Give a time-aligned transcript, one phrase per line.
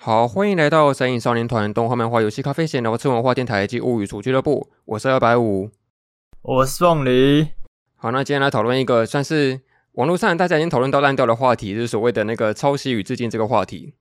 [0.00, 4.70] 好，欢迎来到神影少年团动画漫画游戏咖啡闲聊次文化电台及物语厨俱乐部。
[4.84, 5.68] 我是二百五，
[6.40, 7.48] 我是凤梨。
[7.96, 9.60] 好，那今天来讨论一个算是
[9.94, 13.92] 网络上大家已经讨论到烂掉的话题，就是所谓的那个抄袭与致敬这个话题。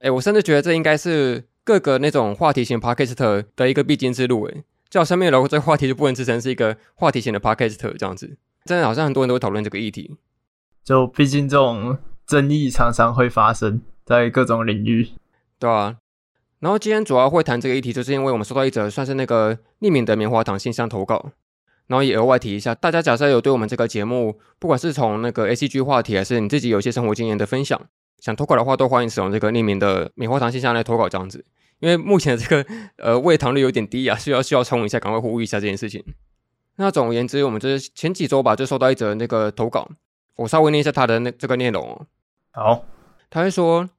[0.00, 4.44] 哎，我甚至觉得这应该是各个那种话题型 podcast 的一个必经之路。
[4.44, 8.36] 哎，叫上面聊过这个话题就不能自称是一个话题型的 podcast 这样子。
[8.66, 10.18] 真的好像很多人都会讨论这个议题。
[10.84, 11.96] 就毕竟这种
[12.26, 15.08] 争议常常会发生在各种领域。
[15.60, 15.98] 对啊，
[16.60, 21.32] 然后今天主要会谈这个议题，就是因为我们收到一则算是那个匿名的棉花糖信箱投稿，
[21.86, 27.78] 然后也额外提一下，大家假设有对我们这个节目，不管是从那个 ACG 话题，还是你自己有一些生活经验的分享，
[28.20, 31.44] 想投稿的话，都欢迎使用这个匿名的棉花糖信箱来投稿这样子。
[31.80, 36.02] 因为目前这个呃喂糖率有点低啊，需要需要冲一下，赶快呼吁一下这件事情。
[36.76, 39.86] 那总而言之，我们就是前几周吧，就收到一则那个投稿，
[40.36, 42.06] 我稍微念一下他的那这个内容哦。
[42.52, 42.84] 好，
[43.28, 43.90] 他会说。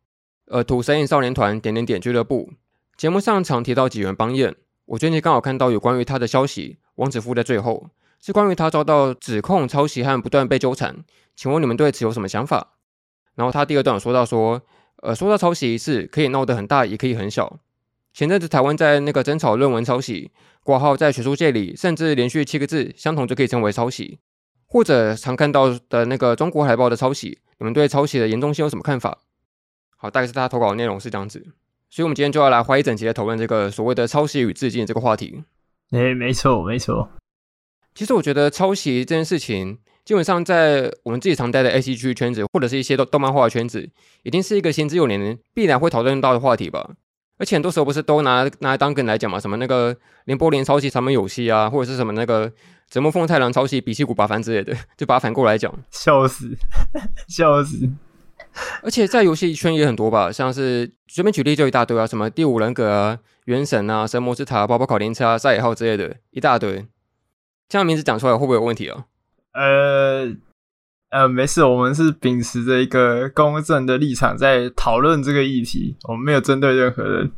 [0.48, 2.52] 呃，土神隐少年团点点点俱乐部
[2.98, 6.78] 节目上常提到几元邦彦，我最近刚好看到有关于他的消息。
[6.96, 11.04] 王子夫在最后是关于他遭到指控抄袭和不断被纠缠，
[11.36, 12.76] 请问你们对此有什么想法？
[13.36, 14.62] 然后他第二段有说到说，
[14.98, 17.60] 呃，说到抄袭一事可以闹得很大，也可以很小。
[18.14, 20.32] 前阵子台湾在那个争吵论文抄袭，
[20.64, 24.20] 挂号在学术界里，甚至连续七个字相同就可以称为抄袭，
[24.68, 29.18] 或者常看到的那个中国海报的抄袭，你们对抄袭的严重性有什么看法？
[30.02, 31.40] 好，大概是他投稿的内容是这样子，
[31.92, 35.44] 所以我们今天就要来花一整集来讨论这个所谓的抄袭与致敬这个话题。
[35.92, 37.08] 诶，没错，没错。
[37.94, 43.88] 其实我觉得抄袭这件事情，基本上在我们自己常待的 ACG 圈子，或者是一些动动漫画的圈子，
[44.24, 46.96] 一定是一个行之有年、必然会讨论到的话题吧。
[47.38, 49.40] 而且很多时候不是都拿拿来当梗来讲嘛？
[49.40, 52.52] 什么那个林波林抄袭长门有戏啊，或者是什么那个
[52.88, 56.58] 泽木奉太郎抄袭比西谷八番之类的，就把它反过来讲，笑死，
[57.30, 57.88] 笑死。
[58.84, 66.86] 而且在游戏圈也很多吧，像是随便举例就一大堆啊，什么第五人格啊、原神啊、神魔之塔、跑跑卡丁车啊、赛野号之类的，一大堆。
[67.70, 69.06] 这样名字讲出来会不会有问题啊？
[69.54, 70.34] 呃
[71.10, 77.32] 呃，没事，我们是秉持着一个公正的立场在讨论这个议题，我们没有针对任何人。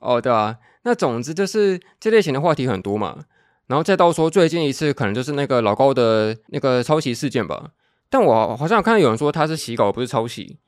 [0.00, 3.24] 哦，对啊，那总之就是这类型的话题很多嘛，
[3.66, 7.70] 然后再到说最近一次可能就是那个老高的那个抄袭事件吧。
[8.08, 10.58] 但我好像看到有人说他是洗稿，不是抄袭。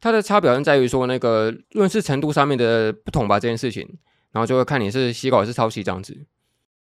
[0.00, 3.88] 他的差表现在于说那个论事程度上面的不同吧，这件事情，
[4.32, 6.26] 然后就会看你是洗稿还是抄袭这样子。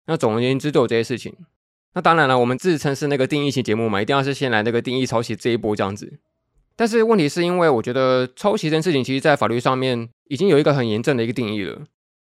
[0.06, 1.34] 那总而言之都有这些事情。
[1.94, 6.18] 那当然了，我们自称是那个定义型节目嘛，一定要是先来那个定义抄袭这一波这样子。
[6.76, 11.82] 但是问题是因为我觉得抄袭这件事情，其实在法律上面已经有一个很严正的一个定义了。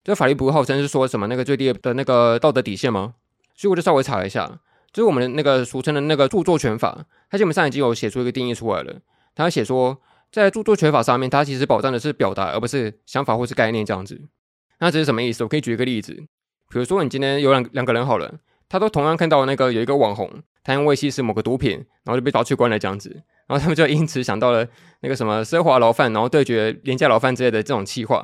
[0.03, 3.15] 这法律不号称是说什么那个最低的那个道德底线吗？
[3.55, 4.59] 所以我就稍微查了一下。
[4.91, 9.01] 就是我们的那个俗称的那个著作权法，它基本上已经有写出一个定义出来了。
[9.33, 14.21] 它写说，在著作权法上面，它其实保障的是表达，而不是想法或是概念这样子。
[14.79, 15.43] 那这是什么意思？
[15.43, 16.13] 我可以举一个例子，
[16.69, 20.29] 比如说你今天有两两个人好了，他都同样看到那个有一个网红，
[20.63, 21.71] 他因为吸食某个毒品，
[22.03, 23.09] 然后就被抓去关了这样子，
[23.47, 24.67] 然后他们就因此想到了
[25.01, 28.17] 那个什么奢华牢饭，然后对决廉价牢饭之类的这种企划，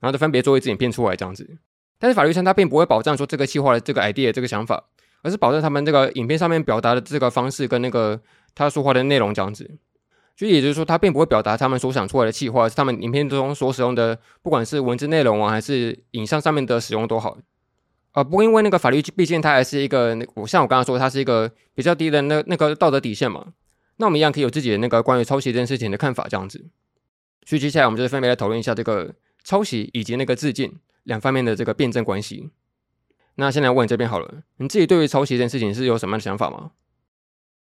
[0.00, 1.58] 然后就分别做一支影片出来这样子。
[1.98, 4.84] 但是法律上它并不会保障说这个企划的这个 idea 这个想法。
[5.24, 8.20] 而是保证他们这个影片上面表达的这个方式跟那个
[8.54, 9.78] 他说话的内容这样子，
[10.36, 17.38] 所以也就是说，他并不会表达他们所想出来的企划，是他们影片中所使用的，不管是文字内容啊，还是影像上面的使用都好。
[18.12, 23.46] 啊，不过因为那个法律毕竟它还是一个，我像我刚刚说，它是一个比较低的那那个道德底线嘛。
[23.96, 26.64] 那我们一样可以有自己的那个关于抄袭这件事情的看法这样子。
[27.46, 32.50] 所以接下来我们就分别来讨论一下这个抄袭以及那个致敬两方面的这个辩证关系。
[33.36, 36.70] 那先来问你这边好了，你自己对于抄袭这件事情是有什么样的想法吗？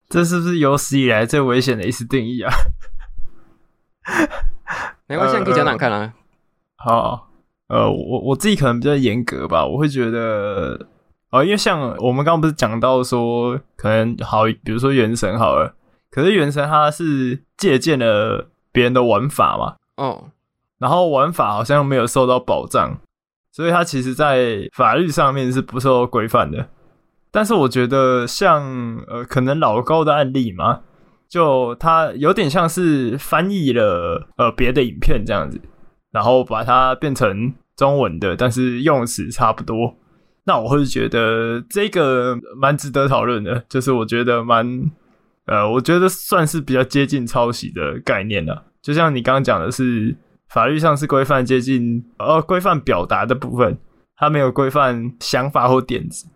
[0.08, 2.52] 这是不是有史以来最危险的一次定义啊？
[5.06, 6.12] 没关系，你可以讲讲看啊。
[6.76, 7.30] 好，
[7.68, 10.88] 呃，我我自己可能比较严格吧，我会觉得，
[11.30, 15.76] 呃，因为像我们刚刚不是讲到说，可能好，比如说《原神》好了，
[16.10, 20.30] 可是《原神》它是借鉴了别人的玩法嘛，哦，
[20.78, 22.98] 然后玩法好像没有受到保障。
[23.52, 26.70] 所以它其实，在法律上面是不受规范的。
[27.30, 28.62] 但是我觉得，像
[29.06, 30.80] 呃，可能老高的案例嘛，
[31.28, 35.60] 就它有点像是翻译了呃别的影片这样子，
[36.10, 39.96] 然后把它变成中文的，但是用词差不多。
[40.44, 44.90] 那我会觉得这个蛮值得讨论的，就是我觉得蛮
[45.44, 48.64] 呃，我觉得算是比较接近抄袭的概念了。
[48.80, 50.16] 就像你刚刚讲的是。
[50.52, 53.78] 法律上是规范接近呃规范表达的部分，
[54.16, 56.26] 它没有规范想法或点子。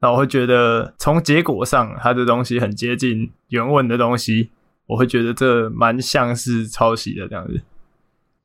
[0.00, 4.50] 那我会觉得从结果上，它的东西很接近原文的东西，
[4.86, 7.62] 我会觉得这蛮像是抄袭的这样子。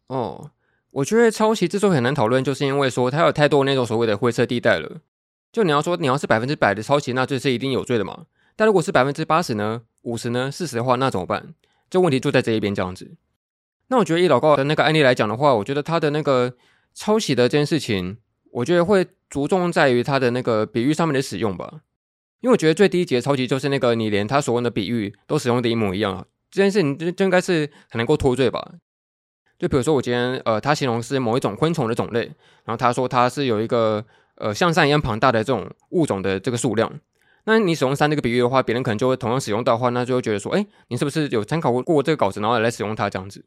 [0.07, 0.51] 哦，
[0.91, 4.97] 我觉得抄袭之所以很难讨论，就是因为说它有太多那种所谓的灰色地带了。
[5.51, 8.25] 就你要说你要是百分之百的抄袭，那这是一定有罪的嘛？
[8.55, 11.55] 但如果是百分之八十呢、五十呢、四十的话，那怎么办？
[11.89, 13.15] 这问题就在这一边这样子。
[13.89, 16.53] 那我觉得以老高的那个案例来讲的话，我觉得他的那个
[16.93, 18.17] 抄袭的这件事情，
[18.51, 21.81] 我觉得会着重在于他的那个比喻上面的使用吧。
[22.41, 28.75] 因为我觉得最低级的抄袭就是那个你连他所用的比喻都使用的一模一样啊，这件事情就就应该是很能够脱罪吧。
[29.57, 32.21] 就比如说我今天呃，他形容是某一种昆虫的种类，
[32.63, 34.05] 然后他说它是有一个
[34.35, 36.89] 呃像山一样庞大的这种物种的这个数量。
[37.43, 43.43] 那你使用山这个比喻的话，别人可能就会同样使用到的话，那就会觉得说，哎，你是不是有参考过过这个稿子，然后来使用它这样子？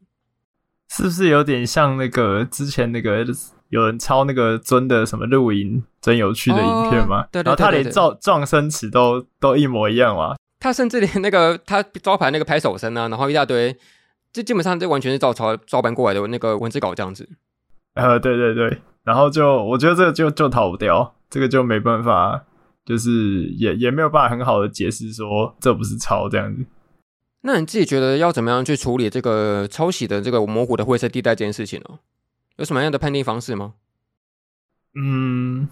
[0.89, 3.25] 是不是有点像那个之前那个
[3.69, 7.21] 有人抄那个尊的什么录音，真有趣的影片吗？
[7.21, 10.35] 哦、对，对，对，对，对，然后他连撞撞声词都都一模一样嘛？
[10.59, 13.75] 他甚至连那个他招牌那个拍手声啊，然后一大堆，
[14.31, 17.27] 这基本上这完全是照抄照搬过来的那个文字稿这样子。
[17.95, 22.43] 呃，对对对，然后就我觉得这个就就逃不掉，这个就没办法。
[22.85, 26.65] 就是也也没有办法很好的解释说这不是抄这样子。
[27.45, 31.99] 那你自己觉得要怎么样去处理这个抄袭的这个模糊的灰色地带这件事情呢？
[32.55, 33.73] 有什么样的判定方式吗？
[34.95, 35.67] 嗯，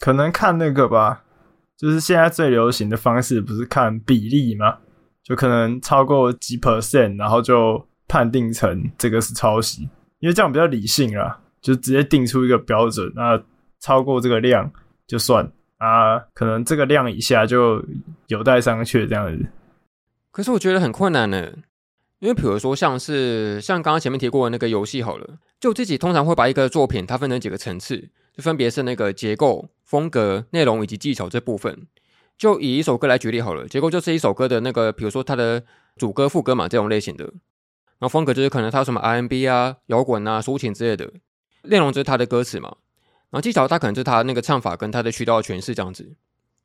[0.00, 1.24] 可能看那个吧，
[1.76, 4.78] 就是现在最流行的方式不是看比例吗？
[5.22, 9.88] 就可能超过几 percent，然后就判定成这个是抄袭，
[10.18, 13.42] 因为这样比较理性啦，就直接定出一个标准，那
[13.78, 14.70] 超过这个量
[15.06, 15.50] 就算。
[15.78, 17.82] 啊，可能这个量以下就
[18.26, 19.46] 有待商榷这样子。
[20.30, 21.52] 可是我觉得很困难呢，
[22.20, 31.86] 因为比如说像是像刚刚前面提过的那个游戏好了，就自己通常会把一个作品它分成几个层次，就分别是那个结构、风格、内容以及技巧这部分。
[32.38, 35.62] 就以一首歌来举例好了，结构就是一首歌的那个，比如说它的
[35.96, 37.24] 主歌、副歌嘛这种类型的。
[37.24, 41.12] 然后风格就是可能它有什么 R&B 啊、摇滚啊、抒情之类的。
[41.64, 42.76] 内容就是它的歌词嘛。
[43.30, 46.14] 然后技巧，它可能就是他那个唱法跟他的渠道诠释这样子。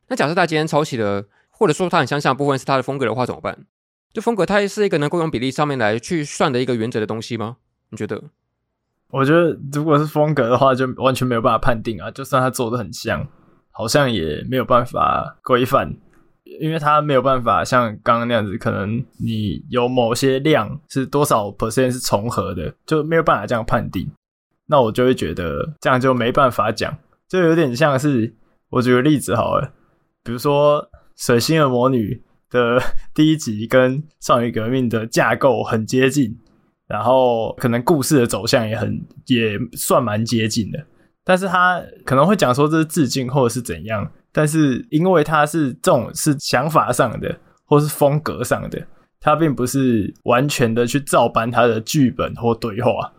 [0.07, 1.25] 那假设他今天抄袭了，
[1.57, 3.65] 或者说他很相像的部分是他的风格的话，怎么办？
[4.13, 7.57] 就风格，它是一个能够用比例上面来去算的一个原则的东西吗？
[7.89, 8.23] 你觉得？
[9.09, 12.09] 我觉得如果是风格的话，就完全没有办法判定啊。
[12.11, 13.27] 就算他做的很像，
[13.71, 15.93] 好像也没有办法规范，
[16.61, 24.09] 因为他没有办法像刚刚那样子，可能你有某些量是多少 percent 是重合的，就没有办法这样判定。
[24.67, 26.97] 那我就会觉得这样就没办法讲，
[27.27, 28.33] 就有点像是
[28.69, 29.73] 我举个例子好了，
[30.23, 30.81] 比如说
[31.15, 32.21] 《水星的魔女》
[32.53, 32.81] 的
[33.13, 36.37] 第一集跟《少女革命》的架构很接近，
[36.87, 40.85] 然后可能故事的走向也很也算蛮接近的，
[41.23, 48.85] 但是他可能会讲说这是致敬或者是怎样，但是因为他是这种是想法上的或是风格上的，
[49.19, 53.11] 他并不是完全的去照搬他的剧本或对话。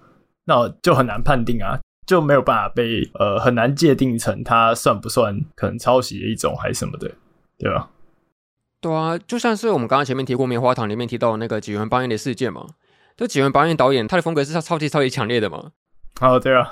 [0.49, 1.77] 那就很难判定啊，
[2.07, 7.11] 就没有办法被呃很难界定成它算不算可能抄袭的一种还是什么的，
[7.59, 7.91] 对啊？
[8.81, 12.67] 对啊，就像是我们刚刚前面提过《棉花糖》里面提到的那个几元八彦的事件嘛，
[13.17, 15.73] 就几元八彦导演他的风格是超级超级强烈的嘛。
[16.21, 16.71] 哦，对啊，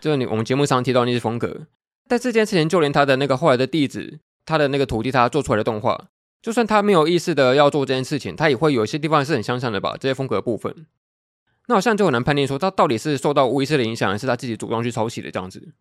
[0.00, 1.62] 就是你我们节目上提到那些风格，
[2.06, 6.08] 但这件事情就连他的那个后来的弟子，他的那个徒弟，他做出来的动画，
[6.40, 10.86] 就算他没有意识的要做这件事情，他也会有一些地方是很相像的吧，这些风格的部分。
[11.68, 15.72] 那好像就很难判定说他到底是受到无意识的影响，还是他自己主动去抄袭的这样子。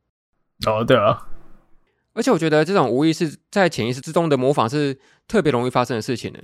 [0.66, 1.28] 哦，对啊。
[2.14, 6.40] 而且我觉得这种无意识在潜意识之中的模仿是特别容易发生的事情呢。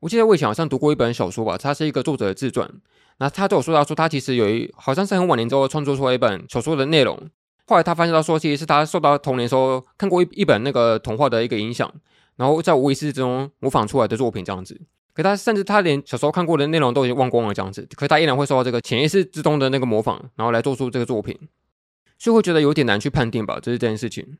[0.00, 2.70] 我记得我以前好像读过一本小说吧，它是一个作者的自传。
[3.18, 7.18] 那他就有说到说他其实有一好像是很晚年之后创作出来一本小说的内容。
[7.66, 11.92] 后来他发现到说，其实是他受到童年时候看过一一本那个童话的一个影响，
[12.36, 14.80] 然后在无意识之中模仿出来的作品这样子。
[15.12, 21.36] 可他甚至他连小时候看过的内容都已经忘光了这样子，可是他依然会受到这个潜意识之中的那个模仿，然后来做出这个作品，
[22.18, 24.38] 所以会觉得有点难去判定吧，这是这件事情。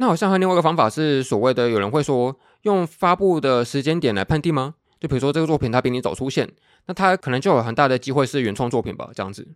[0.00, 4.76] 那好像还有另外一个方法是所谓的有人会说用发布的时间点来判定吗？
[4.98, 6.50] 就比如说这个作品它比你早出现，
[6.86, 9.46] 那它可能就有很大的机会是原创作品吧，这样子。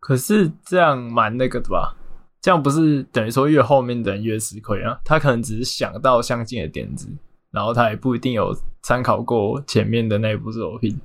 [0.00, 1.94] 可是这样蛮那个的吧？
[2.40, 4.98] 这样不是等于说越后面的人越吃亏啊？
[5.04, 7.06] 他可能只是想到相近的点子。
[7.50, 10.98] 然后他也不一定有参考过前面的那一部作品，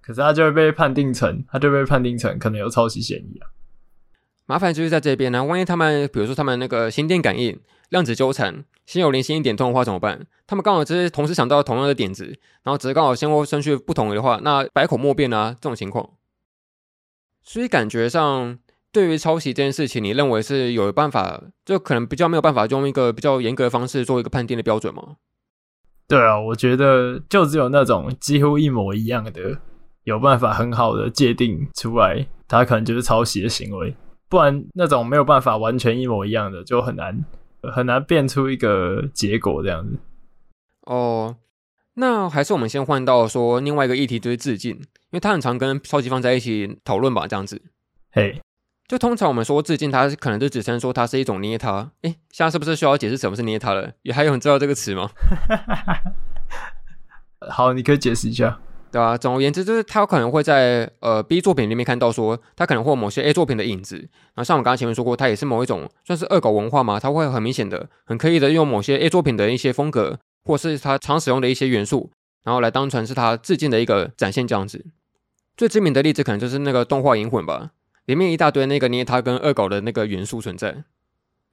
[0.00, 3.46] 可是他就会被判定成，他就被判定成可能有抄袭嫌疑啊。
[4.50, 7.56] 麻烦就是在这边呢、啊，万一他们，比如说他们那个心电感应、
[7.90, 10.26] 量子纠缠、心有灵犀一点通的话怎么办？
[10.44, 12.24] 他们刚好只是同时想到同样的点子，
[12.64, 16.10] 然后只是刚好先后顺序不同的话，那百口莫辩啊，这种情况。
[17.44, 18.58] 所以感觉上，
[18.90, 25.14] 对于抄袭这件事情，你认为是有办法，就可能比较没有办法用一个比较严格的方式做一个判定的标准吗？
[26.08, 29.60] 对啊，我觉得就只有那种几乎一模一样的，
[30.02, 33.94] 有办法很好的界定出来，它可能就是抄袭的行为。
[34.30, 37.24] 不然那种没有办法完全一模一样的，就很难
[37.74, 39.98] 很难变出一个结果这样子。
[40.82, 41.36] 哦，
[41.94, 47.60] 那还是我们先换到说另外一个议题，就是致敬，因为他很常跟超级放在一起讨论吧，这样子。
[48.12, 48.40] 嘿，
[48.86, 51.90] 就通常我们说致敬，它可能就只称说它是一种捏他。
[52.02, 53.92] 诶，现在是不是需要解释什么是捏他了？
[54.02, 55.10] 也还有人知道这个词吗？
[57.50, 58.60] 好，你可以解释一下。
[58.92, 63.96] 对啊，总而言之，就是他可能会在呃 B 作品里面看到说，他可能会有某些 A 作品的影子。
[63.96, 72.10] 然后像我刚刚前面说过，它也是某一种算是恶搞文化嘛，它会很明显的、很刻意的用某些 A 作品的一些风格，或是他常使用的一些元素，
[72.42, 74.84] 然后来当成是他致敬的一个展现这样子。
[75.56, 77.70] 最知名的例子可能就是那个动画《银魂》吧，
[78.06, 80.82] 里面一大堆那个捏他跟恶搞的那个元素存在，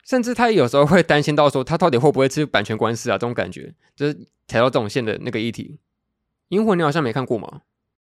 [0.04, 3.14] 甚至他有时候会担心到说，他到底会不会吃版权官司啊？
[3.14, 4.14] 这种感觉，就是
[4.48, 5.78] 踩到这种线的那个议题。
[6.50, 7.62] 银魂你好像没看过吗？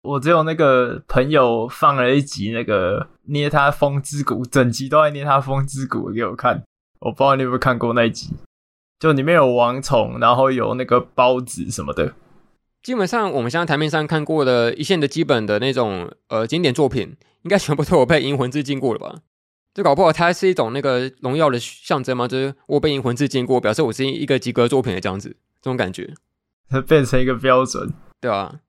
[0.02, 6.62] 我只有那个朋友放了一集那个捏他风之谷，整集都在捏他风之谷给我看。
[7.00, 8.30] 我不知道你有没有看过那一集，
[8.98, 12.14] 就里面有王虫，然后有那个包子什么的。
[12.82, 19.20] 基本上我们现在台面上看过的一线的基本的那种呃经典作品，应该全部都有被银魂致敬过了吧？
[19.72, 22.26] 就搞不好它是一种那个荣耀的象征吗？
[22.26, 25.28] 就是我被银魂致敬过，表示我是一个及格作品的这样子，
[25.60, 26.12] 这种感觉，
[26.68, 27.92] 它 变成一个标准。
[28.22, 28.60] 对啊，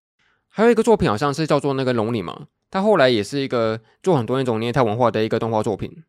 [0.49, 6.03] 还有一个作品好像是叫做那个龙里嘛，它后来也是一个做很多那种捏他文化的一个动画作品。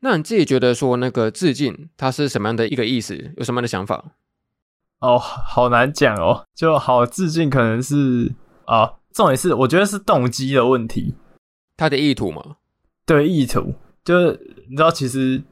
[0.00, 3.32] 那你自己觉得说那个致敬它是什么样的一个意思？
[3.36, 4.12] 有什么样的想法？
[5.00, 6.46] 哦，好难讲哦。
[6.54, 8.32] 就好致敬可能是
[8.66, 11.16] 啊，重点是我觉得是动机的问题，
[11.76, 12.58] 他的意图嘛？
[13.04, 15.42] 对，意图就是你知道其实。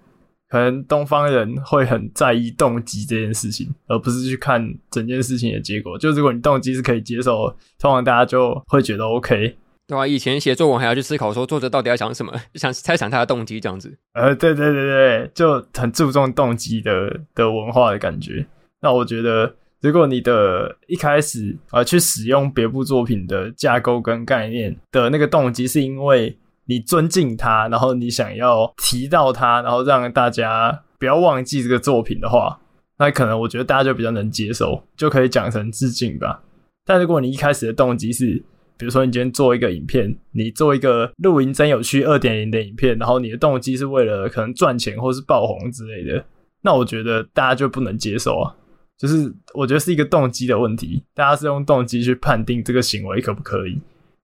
[0.49, 5.99] 可能东方人会很在意动机这件事情，而不是去看整件事情的结果。
[5.99, 7.49] 就如果你动机是可以接受，
[7.79, 9.57] 通常大家就会觉得 OK。
[9.88, 13.97] 对啊，以前写作文还要去思考说作者到底要想什么，想猜想他的动机这样子。
[14.15, 18.47] 呃，对对对对，就很注重动机的的文化的感觉。
[18.81, 26.37] 那我觉得，如果你的一开始呃去使用别部作品的架构跟概念的那个动机，是因为。
[26.66, 32.61] 你尊敬他，然后你想要提到他，然后让大家不要忘记这个作品的话，
[32.99, 36.42] 那可能我觉得大家就比较能接受，就可以讲成致敬吧。
[36.85, 38.42] 但如果你一开始的动机是，
[38.78, 46.25] 比如说你今天做一个影片，你做一个露营真有趣二点零的影片，然后你的动机是为了可能赚钱或是爆红之类的，
[46.62, 48.54] 那我觉得大家就不能接受啊。
[48.99, 53.80] 就是我觉得是一个动机的问题，大家是用动机去判定这个行为可不可以。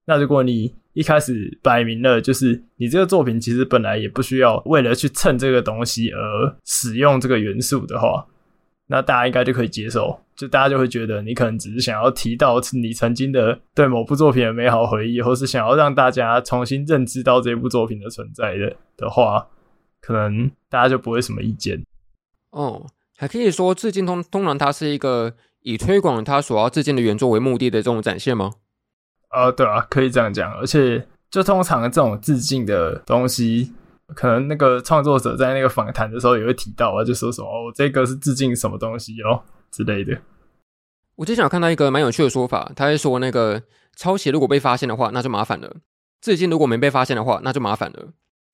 [0.07, 8.27] 那如果你一开始摆明了，就是你这个作品其实本来也不需要为了去蹭这个东西而使用这个元素的话，
[8.89, 10.19] 那大家应该就可以接受。
[10.35, 19.47] 就大家就会觉得你可能只是想要提到你曾经的对某部作品的美好回忆，或是想要让大家重新认知到这部作品的存在的的话，
[20.01, 21.85] 可能大家就不会什么意见。
[22.51, 28.53] 哦，还可以说致敬通通常它是一个以推广它所要致敬的原作为目的的这种展现吗？
[29.33, 33.73] 呃，对啊，可以这样讲，而且就通常这种致敬的东西，
[34.15, 40.17] 可能那个创作者在那个访谈的时候也会提到啊，就说什么哦，这个是致敬什么东西哦之类的。
[41.17, 43.63] 我之前有看到一个蛮有趣的说法，他是说那个
[43.97, 45.69] 抄袭如果被发现的话，那就麻烦了；
[46.21, 48.09] 致敬如果没被发现的话，那就麻烦了。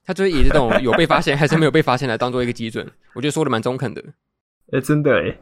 [0.05, 4.03] 他就是以这种 有被发现还是没有被发现来当做一个基准，我觉得说的蛮中肯的。
[4.73, 5.39] 哎，真的哎，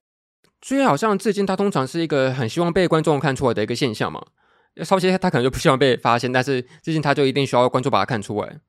[0.62, 4.24] 所以好像致敬它通常是一个很希望被观众看出来的一个现象嘛。
[4.84, 8.60] 抄袭他可能就不希望被发现，但是致敬他就一定需要观众把它看出来。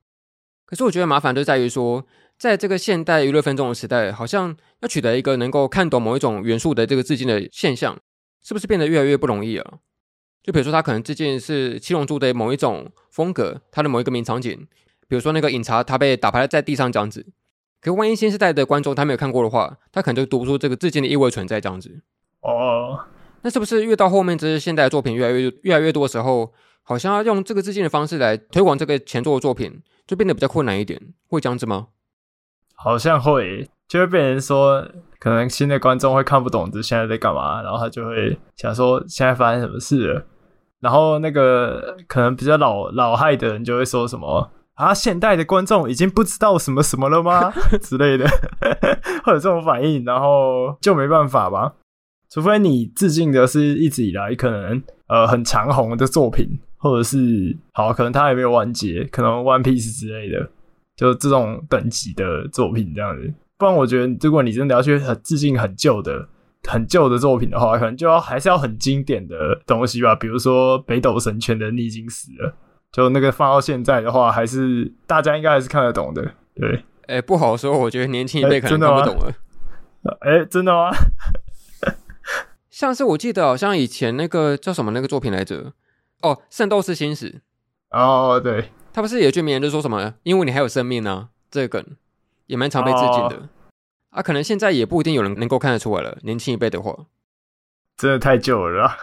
[0.65, 2.05] 可是我觉得麻烦就在于说，
[2.37, 7.97] 在这个现代娱乐分众的时代，好像要取得一个能够看懂某一种元素的这个致敬的现象，
[8.43, 9.79] 是不是变得越来越不容易了？
[10.43, 14.67] 就比如说他可能致敬是七龙珠的某一种风格，它的某一个名场景，
[15.07, 17.25] 比如说那个饮茶他被打趴在地上这样子。
[17.81, 22.01] 可万一新时代的观众他没有看过的话，他可能就读不出这个致敬的意味存在这样子。
[22.41, 23.05] 哦。
[23.41, 26.51] 那是不是越到后面，这些现代作品越来越越来越多的时候，
[26.83, 30.99] 好像要用这个致敬的方式来推广这个前作的作品，就变得比较困难一点？
[31.27, 31.87] 会这样子吗？
[32.75, 34.85] 好像会，就会被人说，
[35.19, 40.25] 可能新的观众会看不懂这现在在干嘛，然后他就会想说现在发生什么事。
[40.79, 47.51] 然后那个可能比较老老害的人就会说什么啊，现代的观众已经不知道什么什么了吗
[47.81, 48.29] 之类的，
[49.25, 51.73] 会有这种反应，然后就没办法吧。
[52.29, 60.49] 除非你致敬的是一直以来可能呃很长红的作品，或者是好可能它还没有完结，可能 One Piece 之类的，
[60.95, 63.33] 就这种等级的作品这样子。
[63.57, 66.27] 不然我觉得，如果你真的要去很致敬很旧的，
[66.67, 72.53] 很旧的作品的话，可能就要还是要很经典的东西吧，比如说北斗神拳的逆境死了，
[72.91, 76.21] 就那个放到现在的话，还是大家应该还是看得懂的。
[76.53, 76.75] 对，
[77.07, 79.33] 哎、欸，不好说，我觉得年轻一辈可能看不懂了。
[80.21, 80.91] 哎、欸，真的吗？
[82.77, 85.73] 像是我记得好像以前那个叫什么那个作品来着？
[86.21, 87.31] 哦，《圣斗士星矢》。
[87.89, 91.83] 哦，对，他不是有句名言，就说什么“因为你还有生命呢、啊”，这个梗
[92.45, 93.35] 也蛮常被致敬的。
[93.37, 93.49] 哦
[94.11, 96.19] 啊，可能现在也不一定有人能够看得出来了。
[96.21, 96.95] 年轻一辈的话，
[97.97, 98.95] 真的太旧了，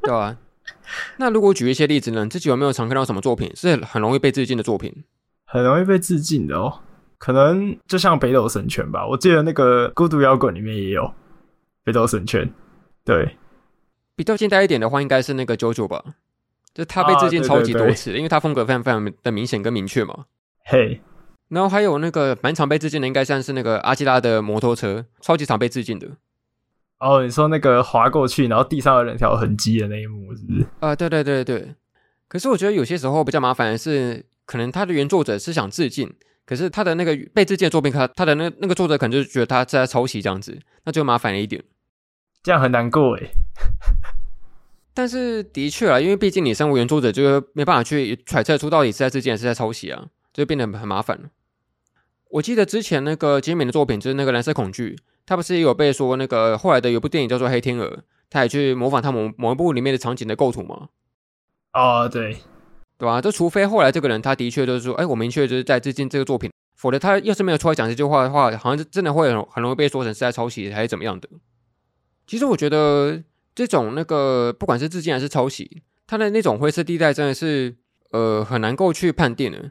[0.00, 0.38] 对吧、啊？
[1.20, 2.26] 那如果举一些例子呢？
[2.26, 5.04] 自己有没有常看到什么作品是很容易被致敬的作品？
[5.44, 6.80] 很容易被致敬的哦，
[7.18, 9.06] 可能就像《北斗神拳》吧。
[9.06, 11.02] 我记得那个《孤独摇滚》里面也有
[11.84, 12.48] 《北斗神拳》。
[13.04, 13.36] 对，
[14.16, 16.04] 比较近代一点的话，应该是那个 JoJo 吧。
[16.74, 20.24] 就他被致敬超级多次，啊、对对对，因为他风格非常非常的明显跟明确嘛。
[20.64, 21.00] 嘿。
[21.48, 26.08] 然后还有那个蛮常被致敬的，应该算是那个阿基拉的摩托车，超级常被致敬的。
[26.98, 30.62] 哦，你说那个滑过去，然后地上有两条痕迹的那一幕，是不是？
[30.80, 31.74] 啊、呃，对对对对。
[32.26, 36.10] 可是我觉得有些时候比较麻烦的是，可能他的原作者是想致敬，
[36.46, 41.62] 可是他的那个被致敬的作品，他他的那那个作者可能就觉得他在抄袭这样子，那就麻烦了一点。
[42.42, 43.30] 这样很难过诶。
[44.94, 51.30] 但是的确啊，因为毕竟你身为原作者，就没办法去揣测出到底是在致敬还是在抄袭啊，就变得很麻烦了。
[52.30, 57.86] 我记得之前那个金敏的作品就是那个蓝色恐惧，他不是也有被说那个后来的有部电影叫做《黑天鹅》，
[58.28, 60.88] 他也去模仿他某某一部里面的场景的构图吗？
[61.72, 62.36] 哦，对，
[62.98, 63.20] 对吧？
[63.20, 71.28] 就除非后来这个人他的确就是说，哎，我明确就是在致敬这个作品，否则他要是没有出来讲这句话的话，好像是真的会很很容易被说成是在抄袭还是怎么样的。
[72.32, 73.22] 其实我觉得
[73.54, 77.76] 这种那个不管是致敬还是抄袭，他的那种灰色地带真的是
[78.10, 79.70] 呃很难够去判定的。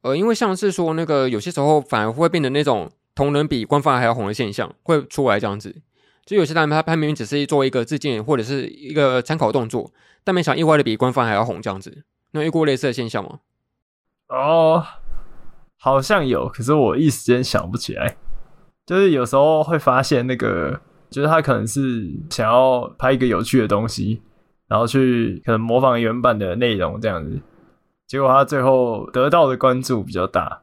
[0.00, 5.82] 呃，因为像是说那个有些时候反而会变成那种同人比官方还要红的现象会出来这样子，
[6.24, 9.92] 就有些人他他明明只是做一个致敬或者是一个参考动作，
[10.24, 13.40] 但没想意外的比官方还要红这样子，那遇过类似的现象吗？
[14.28, 14.82] 哦，
[15.76, 18.16] 好像有，可是我一时间想不起来。
[18.86, 24.20] 就是有时候会发现那个，就是他可能是想要拍一个有趣的东西，
[24.68, 27.40] 然后去可能模仿原版的内容这样子。
[28.06, 30.62] 结果他最后得到的关注比较大，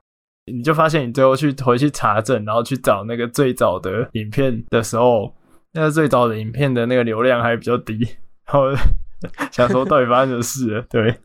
[0.52, 5.34] 你就发现你最后去回去查证，然后去找那个最早的影片的时候，
[5.74, 8.00] 那个最早的影片的那个流量还比较低，
[8.46, 8.72] 然后
[9.52, 10.82] 想说到底发生什么事了？
[10.90, 11.20] 对，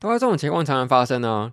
[0.00, 1.52] 都在这种情况常常发生呢、啊。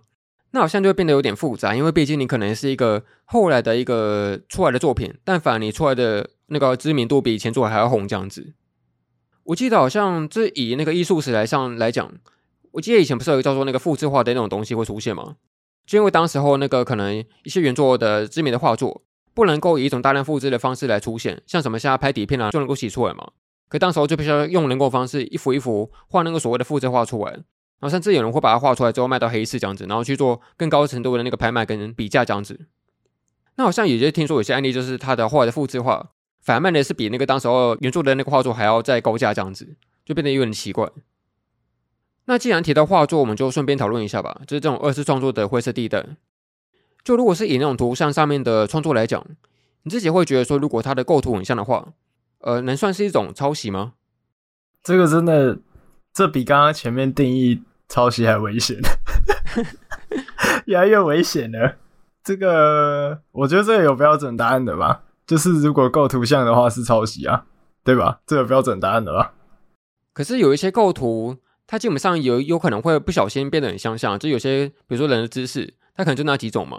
[0.51, 8.53] 那好像就会变得有点复杂，因为毕竟你可能是一个后来的一个出来的作品，但反而你出来的那个知名度比以前做的还要红这样子。
[9.45, 12.11] 我记得好像这以那个艺术史来上来讲。
[12.73, 15.35] 我记得以前不是有一个叫做那个复制画的那种东西会出现吗？
[15.85, 23.31] 就因为当时候那个可能一些原作的知名的画作不能够以一种大量复制的方式来出现，像什么现在拍底片啊就能够洗出来嘛。
[23.67, 27.39] 可当时候就必须要用人工方式一幅一幅画那个所谓的复制画出来，
[27.81, 32.67] 然后甚至有人会把它画出来之后卖到黑市这样子，然后去做更高程度的那个拍卖跟比价这样子。
[33.55, 40.89] 那好像也就听说有些案例就是他的画的复制画反而卖的是比那个当时候原作的那个画作还要再高价这样子，就变得有点奇怪。
[42.25, 44.41] 那既然提到画作，我们就顺便讨论一下吧。
[44.47, 46.05] 就是这种二次创作的灰色地带。
[47.03, 49.25] 就如果是以那种图像上面的创作来讲，
[49.83, 51.93] 你自己会觉得说，如果它的构图很像的话，
[52.39, 53.93] 呃，能算是一种抄袭吗？
[54.83, 55.57] 这个真的，
[56.13, 58.79] 这比刚刚前面定义抄袭还危险，
[60.65, 61.75] 越来越危险了。
[62.23, 65.03] 这个，我觉得这个有标准答案的吧？
[65.27, 67.45] 就是如果构图像的话是抄袭啊，
[67.83, 68.21] 对吧？
[68.25, 69.33] 这有标准答案的吧？
[70.13, 71.37] 可是有一些构图。
[71.67, 76.77] 它基本上有有可能会不小心变得很相像，就有些比如说人的姿势，它可能就那几种嘛。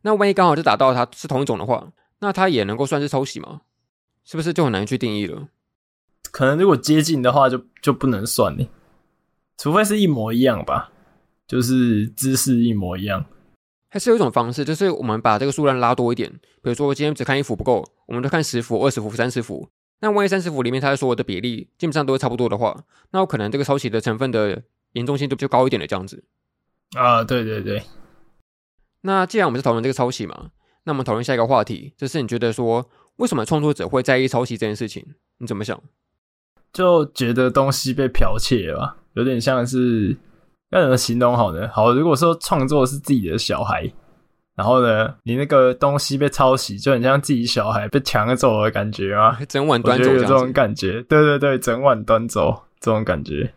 [0.00, 3.60] 那万一刚好就打到它是同一种的话，那它也能够算是抄袭吗？
[4.24, 5.46] 是不是就很难去定义了？
[6.32, 8.68] 可能如果接近的话就，就就不能算呢，
[9.58, 10.90] 除非是一模一样吧，
[11.46, 13.24] 就是姿势一模一样。
[13.88, 16.30] 还是有一种方式，就是我们把这个数量拉多一点，
[16.62, 19.68] 比如说今天只看一幅不够，我们就看十幅、二十幅、三十幅。
[20.00, 24.62] 那万一三十幅里面，它的所有的比例基本上都是差不多的话，那我可能这个抄袭的成分的
[24.94, 26.24] 严重性就就高一点的这样子。
[26.96, 27.82] 啊，对对对。
[29.02, 30.50] 那既然我们是讨论这个抄袭嘛，
[30.84, 35.04] 那我们讨论下一个话题，就是你觉得说，为什么创作者会在意抄袭这件事情？
[35.38, 35.80] 你怎么想？
[36.72, 40.16] 就觉得东西被剽窃了吧，有点像是
[40.70, 41.68] 要怎么形容好呢？
[41.72, 43.90] 好，如果说创作是自己的小孩。
[44.54, 51.02] 然后呢，你那个东西被抄袭，就很像自己小孩被抢走的感觉啊，整碗端走这，有这种感觉。
[51.04, 53.50] 对对对，整碗端走这种感觉，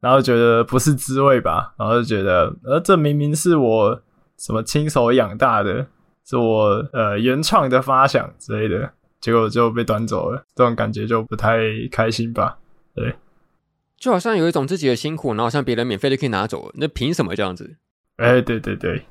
[0.00, 1.72] 然后觉得不是滋味吧？
[1.78, 4.02] 然后就觉得，呃，这明明是我
[4.36, 5.86] 什么亲手养大的，
[6.26, 11.60] 是我呃原创的发想之类的，结果就被端走了，这种感觉就不太
[11.92, 12.58] 开心吧？
[12.96, 13.14] 对，
[14.02, 17.76] 就好像有一种自己的辛苦，然后像别人免费就可以拿走，那凭什么这样子？
[18.16, 19.06] 哎、欸，对对对，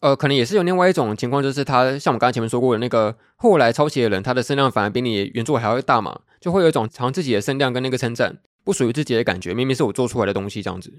[0.00, 10.92] 呃，可能也是有另外一种情况，就是他像我们刚才前面说过的那个后来抄袭的人，他的声量反而比你原作还要大嘛，就会有一种尝自己的声量跟那个称赞不属于自己的感觉，明明是我做出来的东西这样子，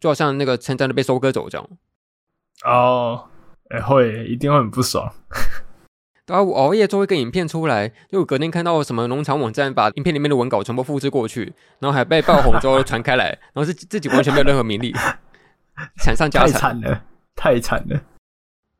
[0.00, 1.68] 就好像那个称赞都被收割走这样。
[2.64, 3.28] 哦，
[3.68, 5.12] 哎、欸，会一定会很不爽。
[6.28, 14.92] 然后我熬夜做一个影片出来，就隔天看到什么农场网站把影片里面的文稿全部复制过去，然后还被爆红之后传开来，然后是自己完全没有任何名利，
[16.02, 18.02] 惨上加惨，太惨了，太惨了。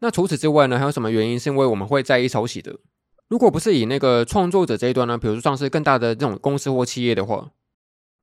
[0.01, 2.77] 那除此之外呢，还有什么原因是因为我们会在意抄袭的？
[3.29, 7.51] 如果不是以那个创作者这一端呢，比如说像是更大的这种公司或企业的话，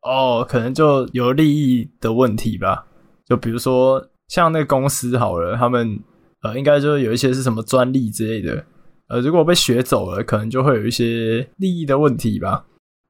[0.02, 2.86] 哦，可能就有利益的问题吧。
[3.28, 6.00] 就比如说像那个公司好了，他们
[6.44, 8.64] 呃，应该就是有一些是什么专利之类的。
[9.08, 12.66] 呃，如果被学走了，可能就会有一些利益的问题吧。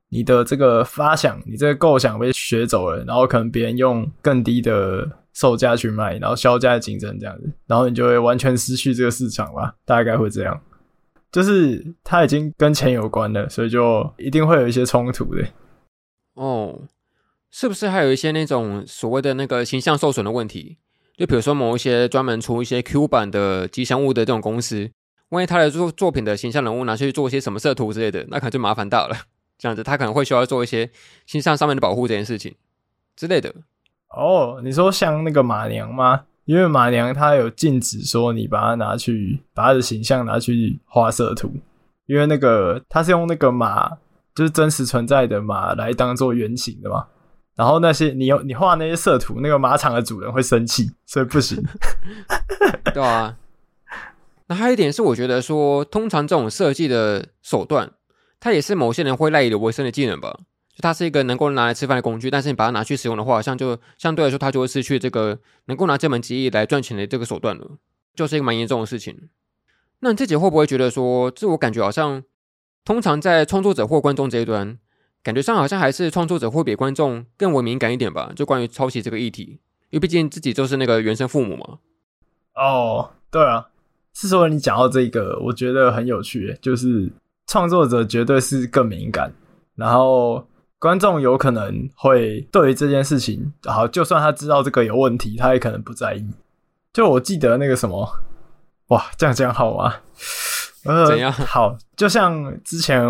[0.09, 9.75] 你的这个发想，你这个构想被学走了，然后可能别人用更低的售价去卖，然后削价竞争这样子，然后你就会完全失去这个市场吧。
[9.85, 10.61] 大概会这样，
[11.31, 15.45] 就是它已经跟钱有关了，所以就一定会有一些冲突的。
[16.35, 16.81] 哦，
[17.51, 20.77] 是不是还有一些那种所谓的那个形象受损的问题？
[21.17, 24.91] 就比如说某一些专门出一些 Q 版的吉祥物的这种公司。
[25.29, 29.15] 万一他的作作品的形象人物拿去做一些什么色图之类的，那可能就麻烦大了。
[29.57, 30.91] 这样子，他可能会需要做一些
[31.25, 32.53] 形象上面的保护这件事情
[33.15, 33.53] 之类的。
[34.09, 36.23] 哦，你说像那个马娘吗？
[36.43, 41.51] 因为马娘她有禁止说你把它拿去把它的形象拿去画色图，
[42.05, 43.89] 因为那个她是用那个马，
[44.35, 47.07] 就是真实存在的马来当做原型的嘛。
[47.55, 51.63] 然后那些你有你画那些色图，那个马场的主人会生气，所以不行。
[52.93, 53.35] 对啊。
[54.47, 57.93] 那还有一点是，我觉得说，通常这种设计的手段，
[58.39, 60.39] 它也是某些人会赖以为生的技能吧。
[60.75, 67.77] 就它是一个能够拿来吃饭的工具，但是你把它拿去使用的话，像就相对来说，它就会失去这个能够拿这门技艺来赚钱的这个手段了，
[68.13, 69.29] 就是一个蛮严重的事情。
[70.01, 72.21] 那你自己会不会觉得说，自我感觉好像，
[72.83, 74.77] 通常在创作者或观众这一端，
[75.23, 78.33] 感觉上好像还是创作者会比观众更为敏感一点吧？
[78.35, 81.79] 就关于抄袭这个议题，因为毕竟自己就是那个原生父母嘛。
[82.53, 83.69] 哦，对啊。
[84.15, 87.11] 是说你讲到这个，我觉得很有趣，就是
[87.47, 89.29] 创作者绝对是更敏感，
[89.75, 90.41] 然后
[90.79, 96.25] 观众有可能会对于这件事情，然后就算他知道这个有问题，他也可能不在意。
[96.93, 98.09] 就我记得那个什么，
[98.87, 99.93] 哇，这样讲好吗？
[100.85, 101.29] 呃，怎样？
[101.31, 103.03] 好，就像之前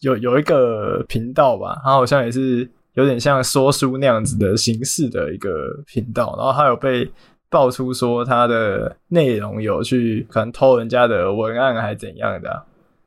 [0.00, 5.50] 有有一个频道吧，它好像也是有点像说书那样子的形式的一个
[5.86, 7.10] 频道，然后它有被。
[7.48, 12.64] 爆出说他的内容有去可能偷人家的文案还是怎样的，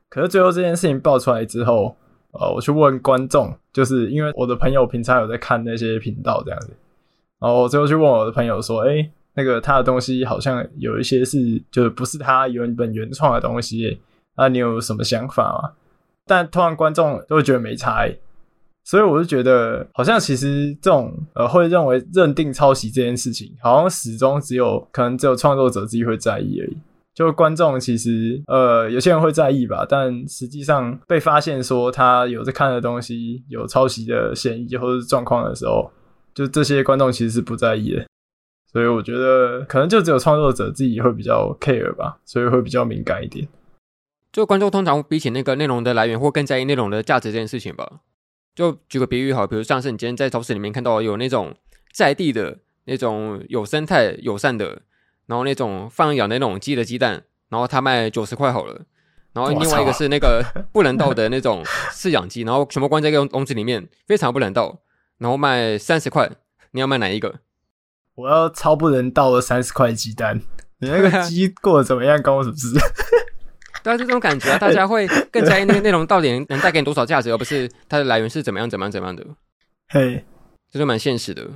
[0.10, 1.96] 可是最后这件事情爆出来之后，
[2.32, 6.70] 呃，我去问观众，就是因为我的朋友平常有在看那些频道这样子，
[7.40, 14.00] 然后我最后去问我的朋友说，诶，那个他的东西好像有一些是就是不是他原本原创的东西，
[14.38, 15.72] 那你有什么想法吗？
[16.26, 18.08] 但通常观众都会觉得没差。
[18.84, 26.78] 所以我就觉得，好像其实这种呃，会认为认定抄袭这件事情，好像始终只有可能只有创作者自己会在意而已。
[27.14, 35.92] 就观众其实呃，有些人会在意吧，但实际上被发现说他有在看的东西有抄袭的嫌疑或者是状况的时候，
[36.34, 38.06] 就这些观众其实是不在意的。
[38.72, 43.48] 所以我觉得可能就只有创作者自己会比较 care 吧，所以会比较敏感一点。
[44.32, 48.02] 就观众通常比起那个内容的来源，或更在意内容的价值这件事情吧。
[48.60, 51.56] 就举个比喻好，比如像是你今天在超市里面看到有那种
[51.94, 54.82] 在地的那种有生态友善的，
[55.28, 58.82] 然后那种放养的那种鸡的鸡蛋，然后它卖九十块好了，
[59.32, 60.44] 然后另外一个是那个
[60.74, 64.82] 不人道的那种饲养鸡，然后全部关在一个笼子里面，非常不人道，
[65.20, 66.30] 然后卖三十块，
[66.72, 67.36] 你要卖哪一个？
[68.16, 70.42] 我要超不人道的三十块鸡蛋，
[70.80, 72.78] 你那个鸡过得怎么样，关我什么事？
[73.90, 79.26] 对啊，就这种感觉啊，大家会更在意那个内容到底能带给你多少价值，而不是它的来源是怎么样、怎么样、怎么样的。
[79.88, 80.24] 嘿，
[80.72, 81.48] 这就蛮现实的，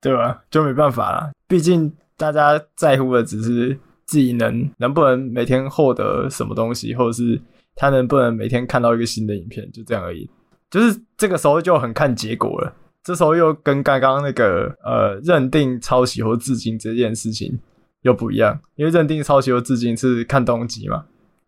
[0.00, 0.42] 对吧？
[0.50, 7.40] 就没办法啦，毕竟大家在乎的只是自己能能不能每天获得什么东西，或者是
[7.76, 10.28] 他能不能每天看到一个新的影片，就这样而已。
[10.70, 12.74] 就是这个时候就很看结果了。
[13.04, 17.60] 这时候又跟刚刚那个呃认定抄袭或致敬这件事情
[18.02, 21.04] 又不一样，因为认定抄袭或致敬是看动机嘛。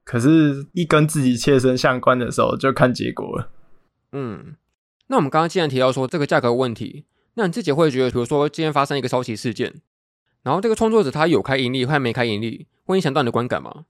[0.06, 3.48] 可是，一跟自己切身相关的时候，就看结果了。
[4.12, 4.54] 嗯，
[5.08, 9.74] 那我们刚刚既然提到说这个价格问题，那你自己会觉得，比如说今天发生一个抄袭事件，
[10.44, 13.84] 然后这个创作者他有开盈利，还没开盈利，会影响到你的观感吗？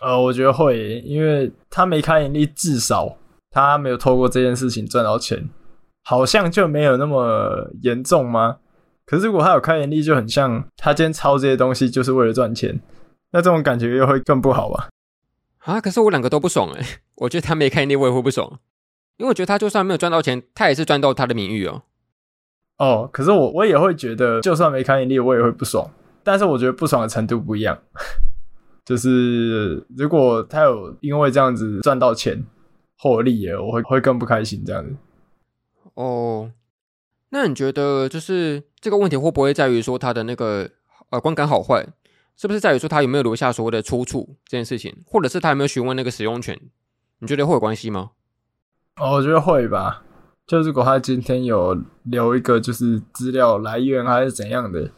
[0.00, 3.18] 呃，我觉得会，因为他没开盈利，至少
[3.50, 5.50] 他没有透过这件事情赚到钱，
[6.04, 8.58] 好像就没有那么严重吗？
[9.04, 12.80] 可是如果他有开盈利，就很像他今天抄这些东西就是为了赚钱，
[13.32, 14.88] 那这种感觉又会更不好吧？
[15.64, 16.84] 啊，可是我两个都不爽哎，
[17.16, 18.58] 我觉得他没开盈利，我也会不爽，
[19.16, 21.82] 因为我觉得他就算没有赚到钱，他也是赚到他的名誉哦。
[22.78, 25.88] 哦，可是我我也会觉得，就算没开盈利，我也会不爽，
[26.24, 27.78] 但是我觉得不爽的程度不一样。
[28.84, 32.44] 就是如果他有因为这样子赚到钱
[32.98, 34.96] 获利了，我会会更不开心这样子。
[35.94, 36.50] 哦，
[37.28, 40.68] 那你觉得就是这个问题会不会在于说他的那个
[41.10, 41.86] 呃观感好坏，
[42.36, 46.58] 是不是在于说他有没有留下所谓的出处这件事情，或者是他有没有询问那个使用权？
[47.18, 48.10] 你觉得会有关系吗？
[48.96, 50.02] 哦，我觉得会吧。
[50.46, 54.90] 就如果他今天有留一个就是资料来源还是怎样的，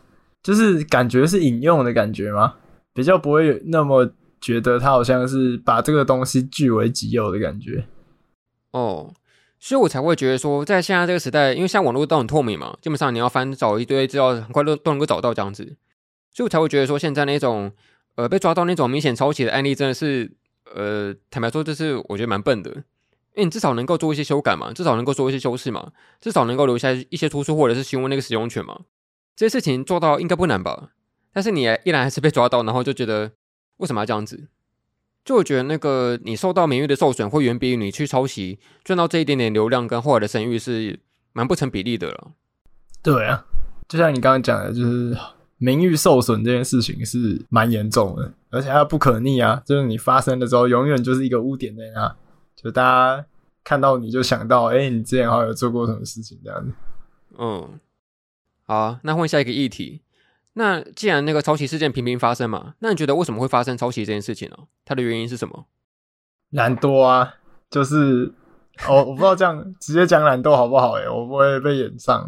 [0.42, 2.55] 就是感觉是引用的感觉吗？
[2.94, 7.87] 比较不会那么觉得他好像是把这个东西据为己有的感觉
[8.73, 9.12] 哦，
[9.61, 15.77] 所以我才会觉得说，在现在这个时代，因为现在网络都很透明嘛，基本上你要翻找一堆资料，很快都都能够找到这样子，
[16.35, 17.73] 所以我才会觉得说，现在那种
[18.16, 20.31] 呃被抓到那种明显抄袭的案例，真的是
[20.75, 28.81] 呃坦白说，这是我觉得蛮笨的，因为你至少能够做一些修改嘛，至少能够做一些修饰嘛，至少能够留下一些突出，或者是询问那个使用权嘛，
[29.35, 30.90] 这些事情做到应该不难吧。
[31.33, 33.33] 但是你依然还是被抓到，然后就觉得
[33.79, 34.49] 为什么要这样子？
[35.25, 41.01] 就我觉得那个你受到名誉的受损，会远比你去抄袭赚到这一点点流量跟后来的声誉是
[41.33, 42.33] 蛮不成比例的了。
[43.03, 43.47] 对啊，
[43.88, 45.16] 就像你刚刚讲的，就是
[45.59, 52.14] 名誉受损这件事情是蛮严重的，而且它不可逆啊，就是你发生的时候永远就是一个污点在那，
[52.57, 53.27] 就大家
[53.62, 56.73] 看到你就想到，哎、欸，你之前好像有做过什么事情这样子。
[57.38, 57.81] 嗯，
[58.67, 60.03] 好，那换下一个议题。
[60.57, 64.57] 那既然那个抄袭事件频频发生嘛，那你觉得为什么会发生抄袭这件事情呢？
[64.85, 65.67] 它的原因是什么？
[66.51, 67.35] 懒惰啊，
[67.71, 68.33] 就是
[68.87, 70.93] 哦，我不知道这样 直接讲懒惰好不好？
[70.93, 72.25] 诶，我不会被演上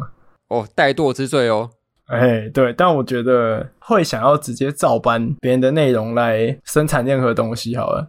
[0.49, 1.69] 哦，怠惰之罪哦。
[2.07, 8.07] 哎，对，但我觉得会想要直接照搬别人的内容来生产任何东西好了，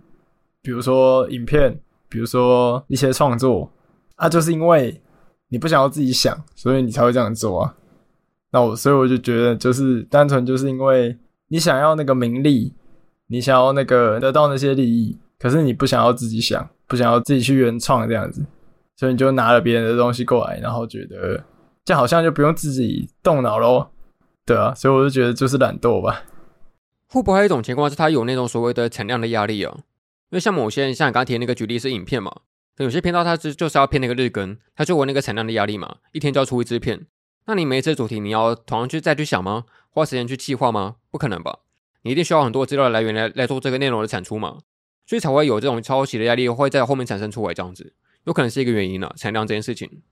[0.63, 3.71] 比如说影片，比如说一些创作。
[4.17, 5.01] 啊，就是因为
[5.47, 7.73] 你不想要自己想，所以你才会这样做啊。
[8.51, 12.75] 那我所以我就觉得，就是单纯就是因为你想要那个名利，
[13.29, 18.45] 你想要那个得到那些利益，可是你不想要自己想，不想要自己去原创这样子，
[18.97, 21.41] 所以你就拿了别人的东西过来，然后觉得
[21.88, 23.90] 这好像就不用自己动脑咯。
[24.44, 26.22] 对啊，所以我就觉得就是懒惰吧。
[27.07, 29.74] 会不会还有一种情况是，他有那种所谓的产量的压力啊？
[30.29, 32.31] 因为像某些人，像你刚刚提的那个举例是影片嘛，
[32.77, 37.07] 有些频道它是就是要骗那个日更，他就有那个产量的压力嘛，一天就要出一支片。
[37.46, 39.64] 那你每一次主题你要同样去再去想吗？
[39.88, 40.96] 花时间去计划吗？
[41.11, 41.61] 不可能吧！
[42.03, 44.59] 你一定需要很多资料来源来来做这个内容的产出嘛，
[45.07, 50.03] 所以才会有这种抄袭的压力会在后面产生出来这样子，有可能是一个原因呢、啊，产量这件事情。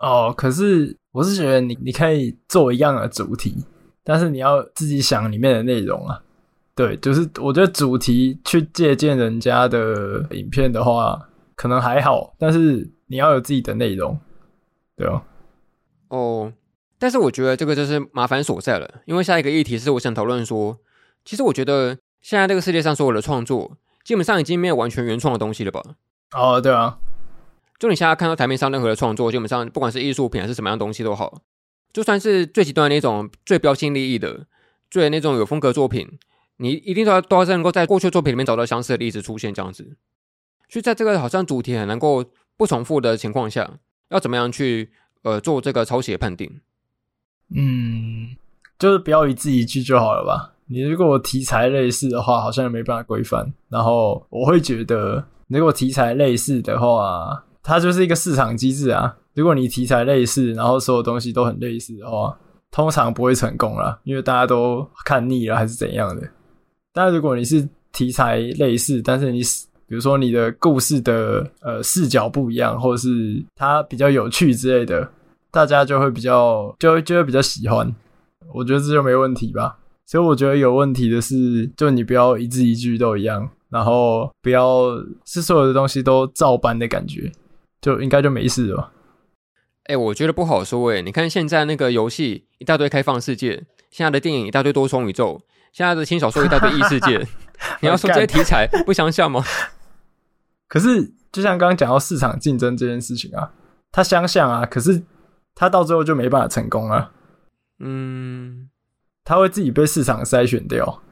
[0.00, 3.64] 哦，可是我是觉得你你可以做一样的主题，
[4.02, 6.22] 但是你要自己想里面的内容啊。
[6.74, 14.18] 对，就是我觉得主题去借鉴人家的影片的话，可能还好，但是你要有自己的内容，
[14.96, 15.22] 对哦。
[16.08, 16.52] 哦，
[16.98, 20.78] 但是我觉得这个就是麻烦所在了，因为下一个议题是我想讨论说，
[21.24, 25.82] 其实我觉得现在这个世界上所有的创作，基本上已经没有完全原创的东西了吧？
[26.32, 26.98] 哦，对啊，
[27.80, 31.42] 就你现在看到台面上任何的创作，基本上不管是艺术品还是什么样东西都好，
[31.92, 34.46] 就算是最极端的那种最标新立异的、
[34.88, 36.06] 最那种有风格作品，
[36.58, 39.96] 你一定都要都要能够在过去作品里面找到相似的例子出现这样子。
[40.68, 42.24] 所以在这个好像主题很能够
[42.56, 43.78] 不重复的情况下，
[44.10, 44.90] 要怎么样去？
[45.22, 46.50] 呃，做这个抄袭判定，
[47.54, 48.34] 嗯，
[48.78, 50.54] 就是不要一字一句就好了吧？
[50.64, 53.52] 你如果题材类似的话，好像也没办法规范。
[53.68, 59.16] 然后我会觉得，如果题材类似的话，它就是一个市场机制啊。
[59.34, 62.36] 如果你题材类似，然后所有东西都很类似的话，
[62.70, 66.28] 通常不会成功啦，因为大家都看腻了还是怎样的。
[66.92, 69.40] 但如果你是题材类似，但是你
[69.86, 75.08] 比如说你的故事的呃视角不一样，或者是它比较有趣之类的，
[75.50, 77.92] 大家就会比较就就会比较喜欢。
[78.52, 79.78] 我觉得这就没问题吧。
[80.06, 87.30] 所以我觉得有问题的是，就你不要一字一句都一样，然后不要是所有的东西都照搬的感觉，
[87.80, 88.92] 就应该就没事了吧。
[89.84, 91.02] 哎、欸，我觉得不好说哎、欸。
[91.02, 95.40] 你看现在那个游戏一大堆开放世界，现在的电影一大堆多重宇宙，
[95.72, 97.18] 现在的轻小说一大堆异世界，
[97.80, 99.44] 你要说这些题材不相像吗？
[100.68, 103.52] 可是，就像刚刚讲到市场竞争这件事情啊，
[103.90, 105.02] 它相像啊，可是
[105.54, 107.10] 它到最后就没办法成功啊。
[107.80, 108.68] 嗯，
[109.24, 111.02] 它会自己被市场筛选掉。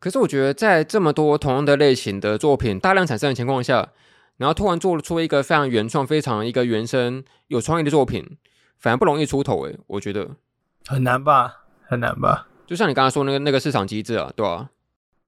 [0.00, 3.90] 可是我觉得，在这么多同样的类型的作品大量产生的情况下，
[4.36, 8.36] 然后突然做出一个非常原创、非常一个原生、有创意的作品，
[8.78, 10.28] 反而不容易出头诶，我觉得
[10.86, 12.48] 很难吧，很难吧。
[12.66, 14.70] 就像你刚才说那个那个市场机制啊，对吧、啊？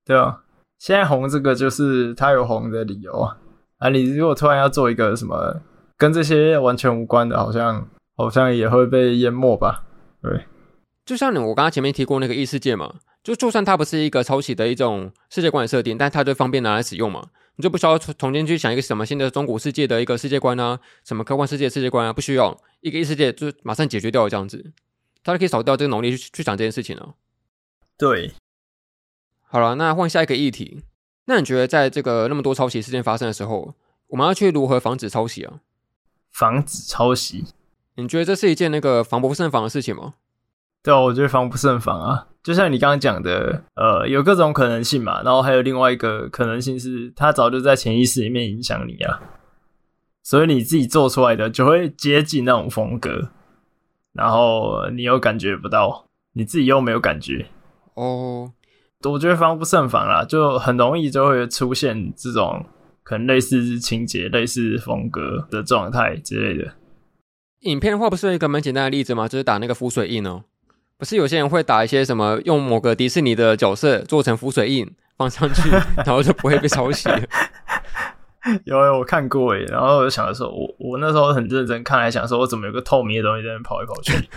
[0.05, 0.43] 对啊，
[0.79, 3.37] 现在红这个就是它有红的理由啊。
[3.79, 5.61] 啊，你如果突然要做一个什么
[5.97, 9.85] 跟这些完全无关的，好像好像也会被淹没吧？
[10.21, 10.47] 对，
[11.05, 12.97] 就像你我刚刚前面提过那个异世界嘛。
[13.21, 17.27] 就就算它不是一个抄袭的一种世界观的设定，但它就方便拿来使用嘛，
[17.59, 24.73] 你就不需要重新去想一个什么新的中古世界的一个世界观啊，什么科幻世界的世界观啊，不需要一个异世界就马上解决掉这样子，
[25.25, 27.17] 他就可以少掉这个能力去去想这件事情了。
[27.97, 28.33] 对，
[29.43, 30.85] 好了，那换下一个议题，
[31.25, 33.75] 那你觉得在这个那么多抄袭事件发生的时候，
[34.07, 35.61] 我们要去如何防止抄袭啊？
[36.31, 37.45] 防止抄袭？
[37.97, 40.15] 你觉得这是一件那个防不胜防的事情吗？
[40.83, 42.27] 对啊，我觉得防不胜防啊。
[42.43, 45.23] 就像你刚刚讲的，呃，有各种可能性嘛。
[45.23, 49.21] 然后还有另外一个可能性是，他早就在潜意识里面影响你啊。
[50.23, 53.31] 所以你自己做出来的就会接近那种风格，
[54.13, 57.47] 然后你又感觉不到，你自己又没有感觉。
[57.95, 58.53] 哦，
[59.05, 62.65] 我觉得防不胜防啦，就很容易就会出现这种
[63.03, 66.73] 可能类似情节、类似风格的状态之类的。
[67.61, 69.27] 影片的话，不是有一个蛮简单的例子吗？
[69.27, 70.45] 就是打那个浮水印哦。
[70.99, 75.71] 不是有些人会打一些什么，用某个迪士尼的角色做成浮水印放上去，
[76.05, 77.09] 然后就不会被抄袭。
[78.65, 84.29] 有有我看过诶，然后我就想的时候，我我那时候很认真看，还想说我怎么有个透明的东西在那跑来跑去。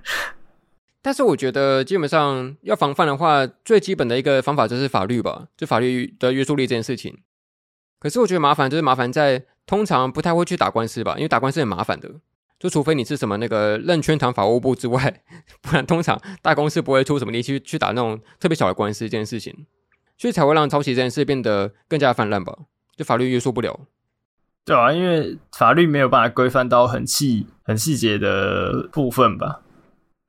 [1.02, 7.18] 但是我觉得基本上要防范的话，最基本的一个方法就是法律吧，就法律的约束力这件事情。
[7.98, 12.08] 可是我觉得麻烦就是麻烦在通常不太会去打官司吧，因为打官司很麻烦的。
[12.60, 15.22] 就除非你是什么那个任天堂法务部之外，
[15.62, 19.66] 不然通常大公司不会出什么力气去打那种特别小的官司这件事情，
[20.18, 22.54] 所以才会让抄袭这件事变得更加泛滥吧？
[22.96, 23.80] 就法律约束不了。
[24.62, 29.62] 对啊，因为法律没有办法规范到很细、很细节的部分吧，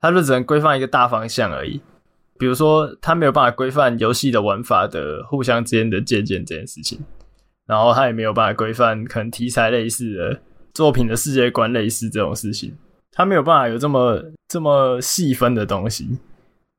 [0.00, 1.82] 它就只能规范一个大方向而已。
[2.38, 6.98] 比如说，它没有办法规范游戏的玩法的互相之间的借鉴这件事情，
[7.66, 10.40] 然后它也没有办法规范可能题材类似的。
[10.74, 12.76] 作品的世界观类似这种事情，
[13.10, 16.18] 他没有办法有这么这么细分的东西，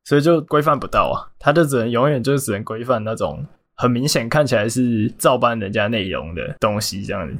[0.05, 1.31] 所以就规范不到啊。
[1.39, 7.37] 他就只能永远就只能规范那种很明显看起来是照搬人家内容的东西这样子。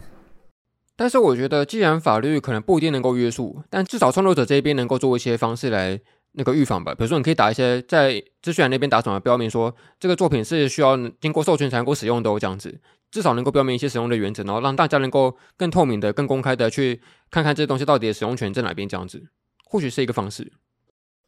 [0.95, 5.99] 但是我觉得，既然法律可能不一定能够约束，但至少创作者这边能够做一些方式来
[6.33, 6.93] 那个预防吧。
[6.93, 12.79] 比如说，你可以打一些在资讯栏那边打什么标明说，这个作品是需要经过授权才能够使用的哦，这样子。
[13.11, 19.23] 至少能够标明一些使用的原则，然后让大家能够更透明的、更公开的去看看这些东西到底的使用权在哪边，这样子
[19.63, 20.51] 或许是一个方式。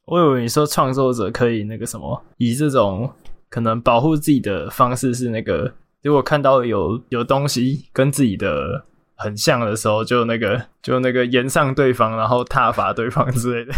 [0.05, 3.11] 我以为你说创作者可以那个什么，以这种
[3.49, 13.71] 可能保护自己的方式是那个，如果看到有有东西跟自己的很像的时候，就那个就那个延上对方，然后挞伐对方之类的。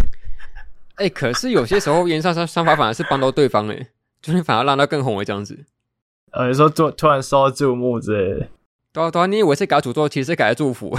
[0.98, 3.88] 哎、欸，可是有些时候炎上 上法反而是帮到对方，哎，
[4.22, 5.66] 就是反而让他更红，这样子。
[6.32, 8.48] 呃，你说突突然受到注目之类的，
[8.92, 10.98] 对啊对啊，你以为是给他诅咒，其实是给他祝福，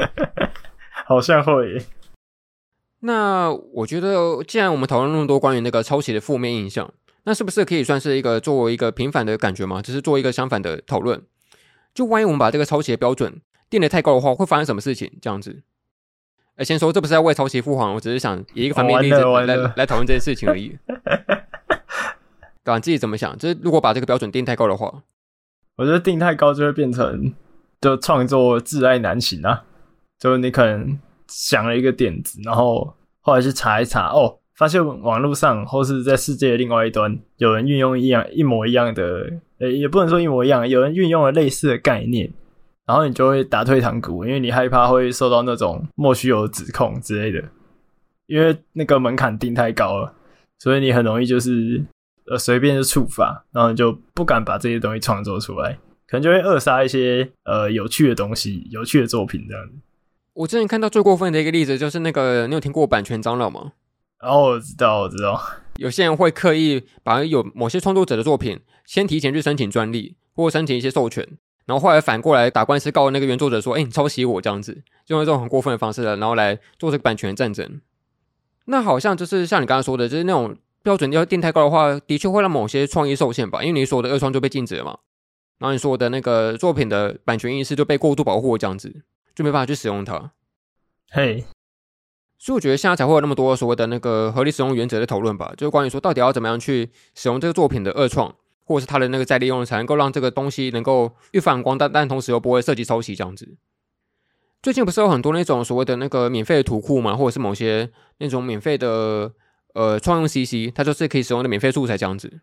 [1.06, 1.84] 好像会。
[3.00, 6.92] 那我觉得，既然我们讨论那么多关于那个抄袭的负面印象，
[7.24, 9.80] 那是不是可以算是一个作为一个平反的感觉嘛？
[9.80, 11.22] 只是做一个相反的讨论。
[11.94, 15.10] 就万一我们把这个抄袭的标准定得太高的话，会发生什么事情？
[15.22, 15.62] 这样子。
[16.56, 20.76] 哎，先说这不是在为抄袭父皇，我只是想以一个反面例子来来 来讨论这件事情而已。
[22.64, 23.36] 你自己怎么想？
[23.38, 25.02] 就是如果把这个标准定太高的话，
[25.76, 27.32] 我觉得定太高就会变成
[27.80, 29.64] 就创作自爱难行啊。
[30.18, 42.32] 就你可能想了一个点子，然后后来去查一查，哦，发现网络上或是在世界的另外一端有人运用一样一模一样的，诶，也不能说一模一样，有人运用了类似的概念，
[42.86, 47.48] 然后你就会打退堂鼓，因为你害怕会受到那种莫须有的指控之类的，
[48.26, 50.14] 因为那个门槛定太高了，
[50.58, 51.84] 所以你很容易就是。
[52.28, 59.74] 呃，随便就触发，然后你就不敢把这些东西创作出来，可能就会扼杀一些呃有趣的东西、有趣的作品这样子。
[60.32, 63.74] 我之前看到最过分的一个例子，就是那个你有听过版权长老吗？
[64.18, 65.40] 哦，我知道，我知道，
[65.76, 71.24] 有些人会刻意把有某些创作者的作品先提前去申请专利，或申请一些授权，
[71.66, 77.80] 然后后来反过来打官司告那个原作者说：“哎，你抄袭我这样子。”就用这种很过分的方式了，然后来做这个版权战争。
[78.66, 80.56] 那好像就是像你刚刚说的，就是那种。
[80.82, 84.96] 标准要定太高的话，的确会让某些创意受限吧，因为你所有的二创就被禁止了嘛。
[85.58, 89.02] 然后你说的那个作品的版权意识就被过度保护，这样子
[89.34, 90.30] 就没办法去使用它。
[91.10, 91.44] 嘿，
[92.38, 98.32] 所以我觉得现在才会有那么多所谓的那个合理使用原则的讨论吧，就是关于说到底要怎么样去使用这个作品的二创，
[98.66, 103.56] 或者是它的那个再利用，才能够让这个东西能够越发光大，但同时又不会涉及抄袭这样子。
[104.62, 107.88] 最近不是有很多那种所谓的那个免费的图库嘛，或者是某些
[108.18, 109.32] 那种免费的
[109.74, 112.40] 呃创用 CC，它就是可以使用的免费素材这样子，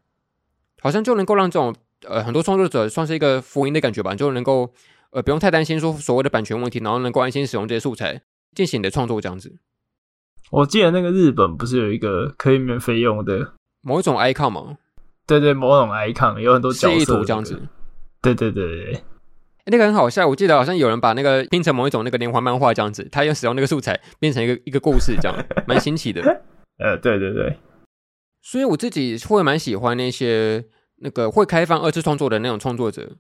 [0.82, 1.76] 好像就能够让这种
[2.08, 4.72] 呃很多创作者算是一个福音的感觉吧，就能够
[5.12, 8.22] 呃不用太担心说所谓的版权问题，然后能够安心使用这些素材
[8.56, 9.58] 进行你的创作这样子。
[10.52, 14.78] 我记得那个日本不是有一个可以免费用的某一种 icon 吗？
[15.26, 17.62] 对对，某种 icon 有很多角色图这样子。
[18.22, 19.04] 对对对对，欸，
[19.66, 20.28] 那个很好笑。
[20.28, 25.36] 我记得好像有人把那个拼成某一种那个连环漫画这样子，他用使用那个素材变成一个一个故事这样，
[25.68, 26.22] 蛮新奇的。
[26.80, 27.58] 呃，对对对。
[28.42, 30.66] 所以我自己会蛮喜欢那些
[30.98, 33.18] 那个会开放二次创作的那种创作者。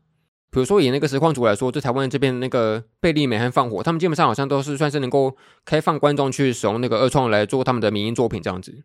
[0.51, 5.35] 比如说以那个实况主来说，就台湾这边那个贝利美和放火，他们基本上好像都是算是能够
[5.65, 8.83] 开放观众去使用那个二创来做他们的民音作品这样子。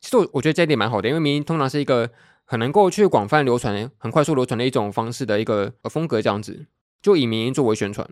[0.00, 2.10] 其实我我觉得这一点蛮好的，因为迷因通常是一个
[2.46, 6.66] 很能够去广泛流传、很快速流传的一种方式的一个风格这样子。
[7.02, 8.08] 就以民音作为宣传，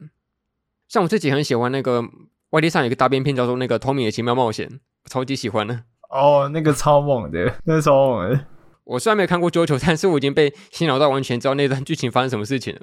[0.89, 2.05] 像我自己很喜欢那个
[2.51, 4.81] 外地上有一个大便片叫做那个 Tommy 的奇妙冒险，
[5.11, 5.85] 超级喜欢的。
[6.11, 8.47] 哦，那个超猛的， 那个超猛的。
[8.85, 12.83] 我虽然没有看过《桌球》，但是我已经被洗脑到完全知道那段剧情发生什么事情了。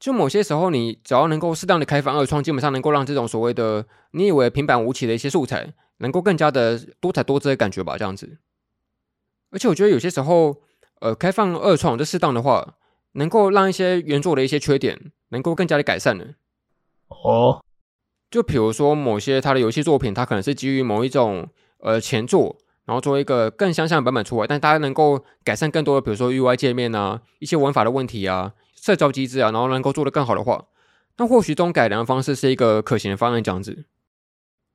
[0.00, 8.38] 就某些时候，你只要能够适当的开放二创，基本上能够让这种所谓的你以为平板无奇的一些素材，能够更加的多彩多姿的感觉吧，这样子。
[9.50, 10.56] 而且我觉得有些时候，
[11.00, 12.74] 呃，开放二创这适当的话，
[13.12, 16.24] 能够让一些原作的一些缺点能够更加的改善呢。
[17.08, 17.62] 哦，
[18.30, 22.58] 就比如说某些他的游戏作品，它可能是基于某一种呃前作。
[22.88, 30.64] 然后做一个更相像的版本出来，但大家能够改善更多的，比如说 UI 界面啊，一些玩法的问题啊，社交机制啊，然后能够做得更好的话，
[31.18, 33.84] 那或许这种改良的方式是一个可行的方案，这样子。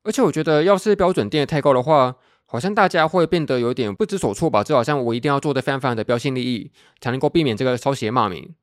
[0.04, 2.18] 而且我觉得，要是标准定得太高的话，
[2.54, 4.64] 好像大家会变得有点不知所措吧？
[4.64, 8.54] 就好像我一定要做的非常非常的标新立异，才能够避免这个抄袭骂名。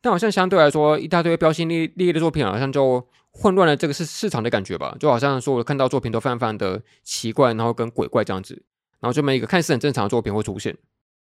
[0.00, 4.94] 但好像相对来说，一大堆标新立立异的作品，好像就混乱了这个市市场的感觉吧？
[5.00, 8.62] 就好像说我看到作品都非常非常的奇怪，然后跟鬼怪这样子。
[9.00, 10.78] 然后这么一个看似很正常的作品会出现，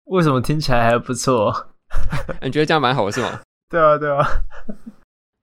[0.05, 1.53] 为什么听起来还不错？
[2.41, 3.41] 你觉得这样蛮好的是吗？
[3.69, 4.25] 对啊，对啊。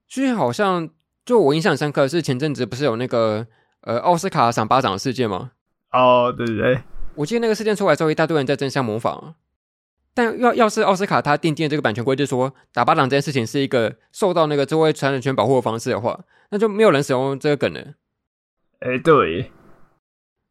[0.08, 0.90] 所以好像
[1.26, 3.46] 就我印象深刻的是前阵子不是有那个
[3.82, 5.52] 呃奥斯卡赏巴掌的事件吗？
[5.96, 6.82] 哦，对对对。
[7.16, 9.36] 我记得那个事件出来之后，一大堆人在争相模仿。
[10.14, 16.20] 但要要是奥斯卡他订定这个版权规定说打巴掌这件事情是一个受到那个智慧财产权保护的方式的话，
[16.52, 17.82] 那就没有人使用这个梗了。
[18.80, 19.52] 哎，对。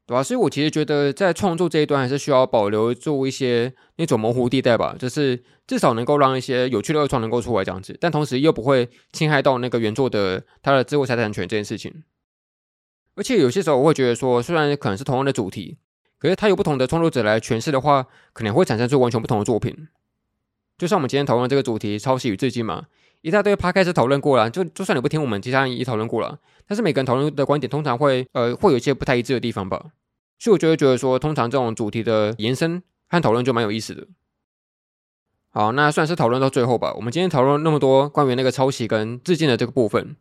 [0.06, 12.04] 对啊，所以我其实觉得在创作这一端还是需要保留住一些那种模糊地带吧，就是至少能够让一些有趣的二创能够出来这样子，但同时又不会侵害到那个原作的他的智慧财产权这件事情。
[13.14, 15.78] 而且有些时候我会觉得说，虽然可能是同样的主题，
[16.18, 19.88] 可是它有不同的创作者来诠释的话，可能会产生出完全不同的作品。
[20.76, 22.86] 就像我们今天讨论这个主题，抄袭与致敬嘛，
[23.20, 26.40] 一大堆 Podcast 讨论过了，就就算你不听我们其他人也讨论过了。
[26.66, 29.92] 但是每个人讨论的观点通常会呃会有一些不太一致的地方吧，
[30.38, 34.08] 所以我就会觉得说，通常这种主题的延伸和讨论就蛮有意思的。
[35.50, 36.92] 好，那算是讨论到最后吧。
[36.94, 40.16] 我们今天讨论那么多关于那个抄袭跟致敬的这个部分，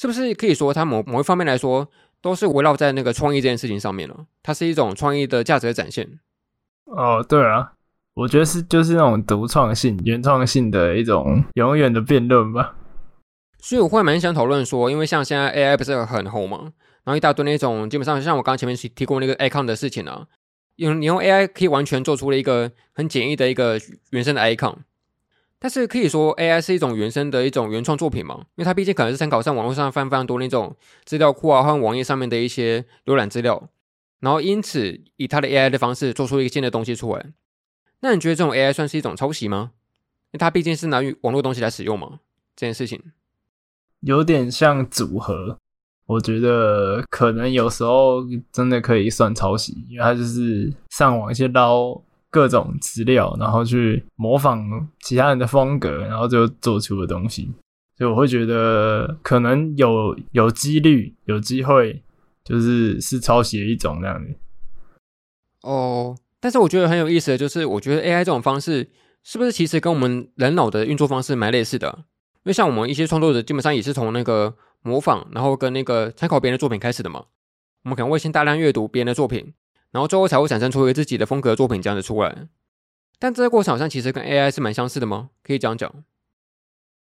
[0.00, 1.86] 是不是可以说它某某一方面来说
[2.22, 4.16] 都是围绕在那个创意这件事情上面了？
[4.42, 6.18] 它是一种创意的价值的展现。
[6.86, 7.74] 哦，对啊，
[8.14, 12.74] 我觉得是就是那种独创性、原创性的一种永远的辩论吧。
[13.58, 16.72] 所以我会蛮想讨论说，因为像现在 AI 不是很红嘛，
[17.04, 20.26] 然后一大堆那种基本上像我刚刚前面提提过那个 icon 的事情啊，
[20.76, 23.78] 用你用 AI 可以完全做出了一个很简易的一个
[24.12, 24.76] 原生的 icon，
[25.62, 33.68] 但是可以说 AI 是一种原生的一种原创作品嘛，因为它毕竟可能是参考上网络上非常非常多那种资料库啊，或网页上面的一些浏览资料，
[34.20, 37.26] 然后因此以它的 AI 的方式做出一个新的东西出来，
[38.00, 39.72] 那你觉得这种 AI 算是一种抄袭吗？
[40.30, 42.20] 因为它毕竟是拿网络东西来使用嘛，
[42.56, 43.02] 这件事情。
[44.00, 45.58] 有点像组合，
[46.06, 52.00] 我觉得可能有时候真的可以算抄袭，因为它就是上网去捞
[52.30, 57.52] 各种资料，然后去模仿其他人的风格，然后就做出的东西。
[57.98, 62.02] 所以我会觉得可能有有几率有机会，
[62.42, 64.30] 就是是抄袭的一种那样的。
[65.62, 68.88] 哦，但是我觉得很有意思的就是，我觉得 AI 这种方式
[69.22, 72.04] 是不是其实跟我们人脑的运作方式蛮类似的？
[72.36, 77.24] 因为像我们一些创作者，基本上也是从那个模仿，然后跟那个参考别人的作品开始的嘛。
[77.84, 79.52] 我们可能会先大量阅读别人的作品，
[79.92, 82.48] 然后最后才会产生出一个自己的风格作品这样子出来。
[83.18, 85.30] 但这个过程好像其实跟 AI 是蛮相似的吗？
[85.42, 85.92] 可以这样讲。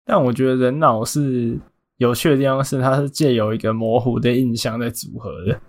[0.06, 1.58] 但我觉得人脑是
[1.98, 5.60] 有趣的地方是，它是借由一个模糊的印象在组合的。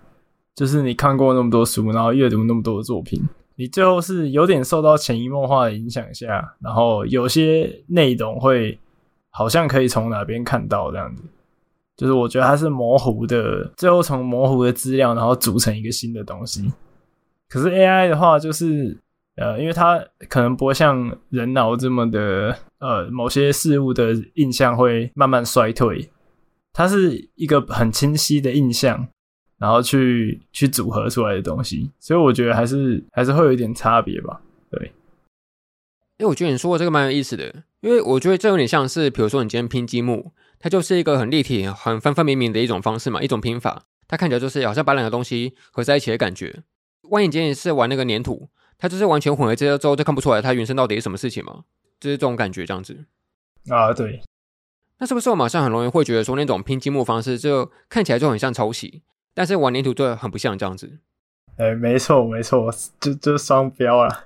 [0.53, 3.21] 就是你看过那么多书，然后阅读那么多的作品，
[3.55, 8.77] 你最后是有点受到潜移默化的影响下，然后有些内容会
[9.29, 11.23] 好像可以从哪边看到这样子。
[11.97, 16.71] 就是我觉得它是模糊的，最后从模糊的资料，然后组成一个新的东西。
[17.49, 18.97] 可是 AI 的话，就是
[19.35, 26.09] 呃，因为它可能不会像人脑这么的，呃，某些事物的印象会慢慢衰退，
[26.73, 29.07] 它是一个很清晰的印象，
[29.57, 31.91] 然后去去组合出来的东西。
[31.99, 34.41] 所以我觉得还是还是会有一点差别吧。
[34.69, 34.91] 对，
[36.17, 40.33] 因为我觉得你说的这个蛮有意思的，因为我觉得这有点像是，比如说你今天拼积木。
[40.57, 43.83] 它就是一个很立体、很分分明明的一种方式嘛，一种拼法。
[44.07, 46.63] 它看起来就是好像把两个东西合在一起的感觉。
[47.09, 48.47] 万一今天是玩那个粘土，
[48.77, 51.63] 它就是完全混合这些之后，就看不出来它原生到底是什么事情嘛，
[51.99, 53.05] 就是这种感觉这样子。
[53.69, 54.21] 啊，对。
[54.97, 59.03] 那是不是我马上很容易会觉得说，那种拼积木方式就看起来就很像抄袭，
[59.33, 60.99] 但是玩粘土就很不像这样子？
[61.57, 64.09] 哎、欸，没错没错，就就双标啊。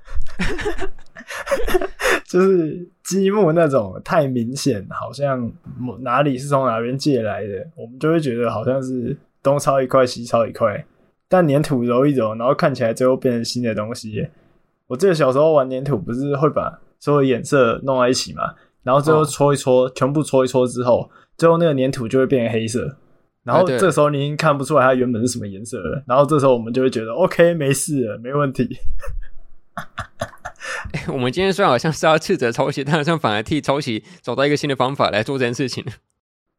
[2.25, 5.51] 就是积木那种太明显，好像
[6.01, 10.85] 哪里是从哪边借来的，我们就会觉得好像是东抄一块西抄一块。
[11.29, 14.27] 但粘土揉一揉，然后看起来最后变成新的东西。
[14.87, 18.55] 我记得小时候玩粘土，不是会把所有颜色弄在一起嘛？
[18.83, 22.97] 然后最后搓一搓，哦、全部搓一搓之后，最后那个粘土就会变成黑色。
[23.43, 26.03] 然后这时候你已经看不出来它原本是什么颜色了。
[26.07, 28.67] 然后这时候我们就会觉得 OK，没事了，没问题。
[30.93, 35.85] 欸、我们今天虽然好像是要斥责抄袭，但好像反而替抄袭找到一个新的方法来做这件事情。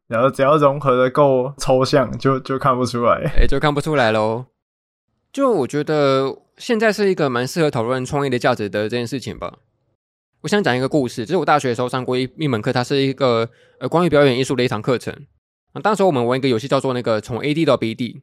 [0.09, 4.47] 然后只要融合的够抽象，就就看不出来，哎、欸，就看不出来喽。
[5.33, 9.59] 就我觉得现在是一个蛮适合讨论创意的价值的这件事情吧。
[10.41, 15.14] 我想讲一个故事，就是我大学的时候上过一一门课，它是一个呃关于表演艺术的一堂课程。
[15.72, 18.22] 啊，当时我们玩一个游戏叫做那个从 A D 到 B D。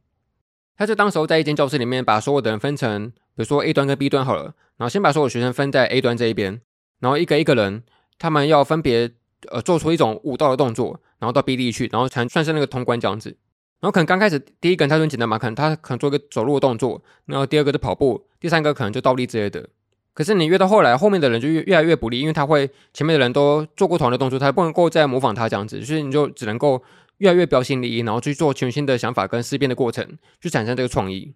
[0.76, 6.62] 他就当时候在一间教室里面，把所有的人分成，比如说 A 端跟 B 端好了，然后先把所有学生分在 A 端这一边，
[7.00, 7.82] 然后一个一个人，
[8.20, 9.10] 他们要分别
[9.50, 13.38] 呃做出一种舞蹈的动作，然后到 B 地去，然后才算是那个通关这样子。
[13.80, 19.70] 然后可能刚开始第一个人他就很简单嘛，可能他可能做一个走路的动作，然后第二个是跑步，第三个可能就倒立之类的。
[20.14, 26.84] 可是你越到后来，后面的人就越越来越不利，因为他会前面的人都做过同样的动作，他不能够再模仿他这样子，所以你就只能够。
[27.20, 30.08] 越来越标新立异，然后去做全新的想法跟思辨的过程，
[30.40, 31.34] 去产生这个创意。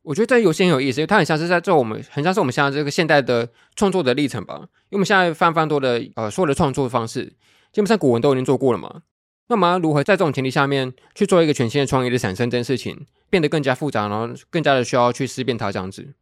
[0.00, 3.46] 我觉得这游戏很有意思，因为它很像是在做我们，很像是我们现在这个现代的
[3.76, 4.54] 创作的历程吧。
[4.54, 7.26] 因为我们现在非常非常多的呃所有的创作方式，
[7.74, 9.02] 基本上古文都已经做过了嘛。
[9.48, 16.14] 那么如何在这种前提下面去做一个全新的创意的产生这件事情，变得更加复杂，然后更加的需要去思辨它这样子。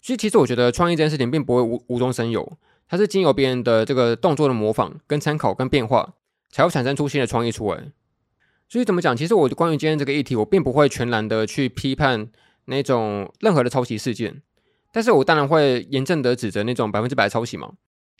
[0.00, 2.56] 所以其实我觉得创意这件事情并不会无无中生有，
[2.88, 6.14] 它是经由别人的这个动作的模仿、跟参考、跟变化，
[6.50, 7.90] 才会产生出新的创意出来。
[8.68, 9.16] 所以怎么讲？
[9.16, 12.28] 其实我关于今天这个议题，我并不会全然的去批判
[12.66, 14.42] 那种任何的抄袭事件，
[14.92, 17.72] 但是我当然会严正的指责那种百分之百抄袭嘛。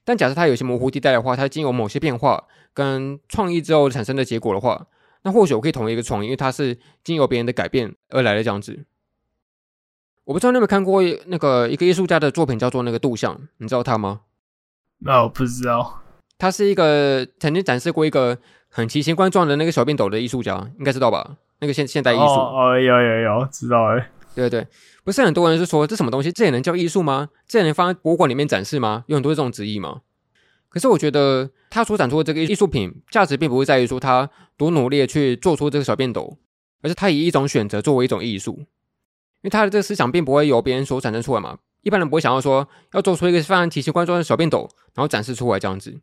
[0.05, 4.87] 但假设它有些模糊地带的话，它经由某些变化跟创意之后产生的结果的话，
[5.23, 8.85] 那或许我可以同意一个创意，因为它是经由别人的改变而来的这样子。
[10.25, 14.23] 我不知道你有没有看过那个一个艺术家的作品，叫做那个杜象，你知道他吗？
[15.01, 16.03] 那我不知道。
[16.39, 18.39] 他是一个曾经展示过一个。
[18.71, 21.39] 很奇形怪状的那个小便斗的艺术家，应该知道吧？
[21.61, 24.11] 那个现现代艺术哦，哦，有有有，知道哎。
[24.39, 24.69] 对对，
[25.03, 27.31] 不是很多人是说这什么东西，这也能叫艺术吗？
[27.49, 29.05] 这也能放在博物馆里面展示吗？
[29.09, 30.03] 有很多这种质疑吗？
[30.69, 36.39] 可是我觉得他所展出的这个艺术品价值，并不会在于说他多努力去做出这个小便斗，
[36.83, 38.67] 而是他以一种选择作为一种艺术，因
[39.43, 41.59] 为他的这个思想并不会由别人所产生出来嘛。
[41.83, 45.99] 一般人不会想要说要做出一个非常奇形怪状的小便斗，然后展示出来这样子。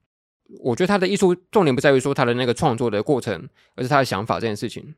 [0.59, 4.95] 我觉得他的艺术重点不在于说他的那个创作的过程，而是他的想法这件事情。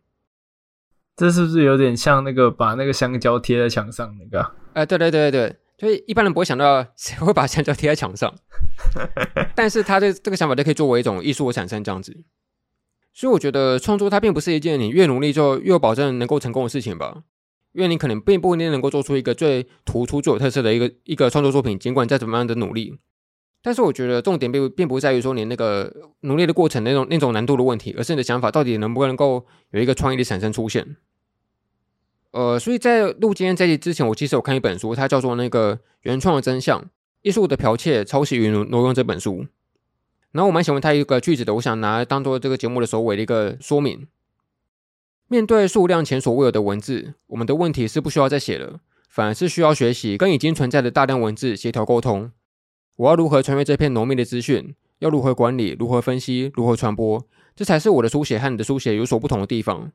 [1.18, 4.40] 这是不是有点像那个把那个香蕉贴在墙上那个？
[4.74, 8.34] 哎、呃，对对对对对，所以一般人不会想到谁会把香蕉贴在墙上，
[9.56, 12.16] 但是他的这个想法就可以作为一种艺术的产生这样子。
[13.14, 17.24] 所以我觉得创作它并不是一件你越努力就越有保证能够成功的事情吧，
[17.74, 23.00] 因为你可能并不一定能够做出一个最突出、最有特色的一个一个创作作品，尽管再怎么样的努力。
[23.64, 25.92] 但是我觉得重点并并不在于说你那个
[26.22, 30.96] 努力的过程那种那种难度的问题，而是你的想法到底能不能够有一个创意的产生出现。
[32.32, 36.84] 呃，所以在录今天这集之前，我其实有看一本书，它叫做《那个原创的真相：
[37.22, 39.46] 艺术的剽窃、抄袭与挪用》这本书。
[40.32, 44.08] 然后我蛮喜欢它一个句子的，我想拿来当做这个节目的首尾的一个说明。
[45.28, 52.32] 面对数量前所未有的文字，我们的问题是不需要再写了，反而是需要学习跟已经存在的大量文字协调沟通。
[52.98, 54.76] 我要如何穿越这片浓密的资讯？
[55.00, 55.76] 要如何管理？
[55.80, 56.52] 如何分析？
[56.56, 57.26] 如何传播？
[57.56, 59.92] 这才是我的书写和你的书写有所不同的地方。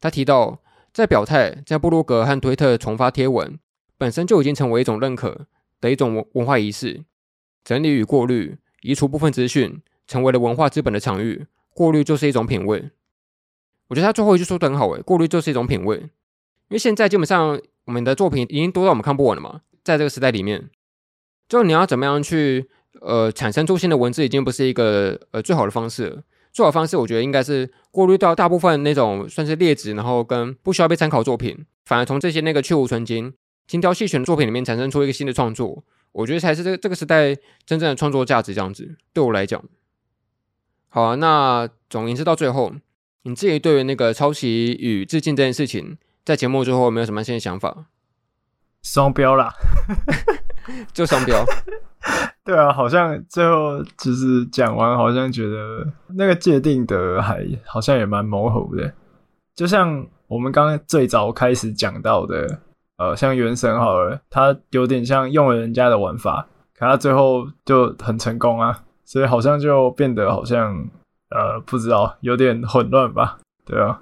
[0.00, 0.60] 他提到，
[0.98, 3.56] 在表态，在部落格和推特重发贴文，
[3.96, 5.46] 本身就已经成为一种认可
[5.80, 7.04] 的一种文文化仪式。
[7.62, 11.46] 整理与过滤，移除部分资讯，成为了文化资本的场域。
[11.72, 12.90] 过滤就是一种品味。
[13.86, 15.98] 我觉得他最后一句说的很好，诶，过滤就是一种品味。
[15.98, 16.10] 因
[16.70, 20.68] 为现在基本上我们的作品已经多到我们看不完了嘛，在这个时代里面，
[21.48, 22.68] 就你要怎么样去
[23.00, 26.24] 呃产生出新的文字，已经不是一个呃最好的方式了。
[26.58, 33.32] 最好的方式，我觉得应该是过滤掉大部分那种算是劣质，然后跟不需要被参考作品，反而从这些那个去无存精、
[33.68, 35.84] 精挑细选的作品里面产生出一个新的创作。
[36.10, 37.32] 我觉得才是这个这个时代
[37.64, 39.62] 真正的创作价值，这样子对我来讲。
[40.88, 42.72] 好啊，那总言之，到最后，
[43.22, 47.86] 你自己对于那个抄袭与致敬这件事情，在节目之后有没有什么新的想法？
[48.82, 49.54] 双标啦，
[50.92, 51.44] 就商标。
[52.44, 58.92] 对啊，好像最后就是讲完，好像觉得那个界定的还好像也蛮模糊的。
[59.54, 62.60] 就像我们刚刚最早开始讲到的。
[62.98, 70.74] 呃，像原神好了，它有点像用了人家的玩法，可它最后就很成功啊，所以好像就变得好像
[71.30, 73.38] 呃，不知道有点混乱吧？
[73.64, 74.00] 对啊。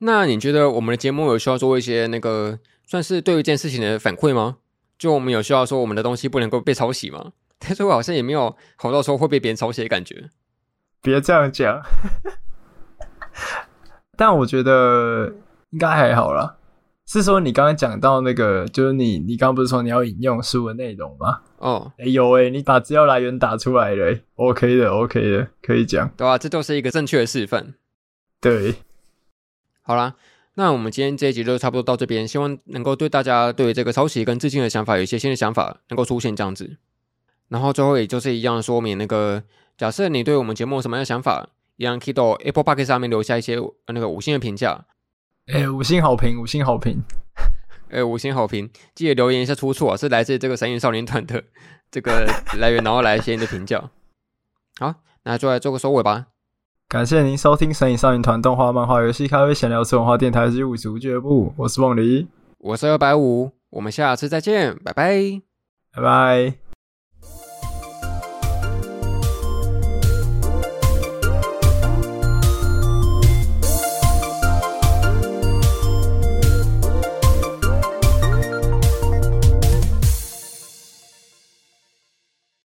[0.00, 4.58] 那你觉得我们的节目有需要做一些那个算是对于这件事情的反馈吗？
[5.02, 7.32] 就我们有需要说我们的东西不能够被抄袭吗？
[7.58, 10.30] 但是我好像也没有好到说会被别人抄袭的感觉。
[11.02, 11.82] 别这样讲，
[14.16, 15.32] 但我觉得
[15.70, 16.56] 应该还好啦。
[17.04, 21.40] 是说你刚刚讲到那个，就是你你刚刚不是说你要引用书的内容吗？
[21.58, 26.08] 哦，哎呦喂，你把资料来源打出来了，OK 的，OK 的，可以讲。
[26.16, 27.74] 对啊，这就是一个正确的示范。
[28.40, 28.76] 对，
[29.82, 30.14] 好啦，
[30.54, 36.76] 那我们今天这一集就差不多到这边，希望能够对大家对这个抄袭跟致敬的想法有一些新的想法能够出现这样子。
[37.48, 39.42] 然后最后也就是一样说明那个，
[39.78, 44.84] 假设你对我们节目有什么样的想法，一样可以到 Apple Podcast 上面留下一些那个五星的评价。
[45.46, 47.02] 哎、欸，五星好评，五星好评！
[47.88, 51.42] 哎、欸，五星好评，记得留言一下出处啊，是来自这个神隐少年团的
[51.90, 52.26] 这个
[52.58, 53.90] 来源，然后来写你的评价。
[54.78, 54.94] 好，
[55.24, 56.28] 那就来做个收尾吧。
[56.92, 61.50] 感谢您收听神隐少年团动画、漫画、游戏、咖啡、闲聊、吃文化电台之五足俱乐部。
[61.56, 62.28] 我是梦离，
[62.58, 65.40] 我是二百五，我们下次再见，拜拜，
[65.96, 66.71] 拜拜。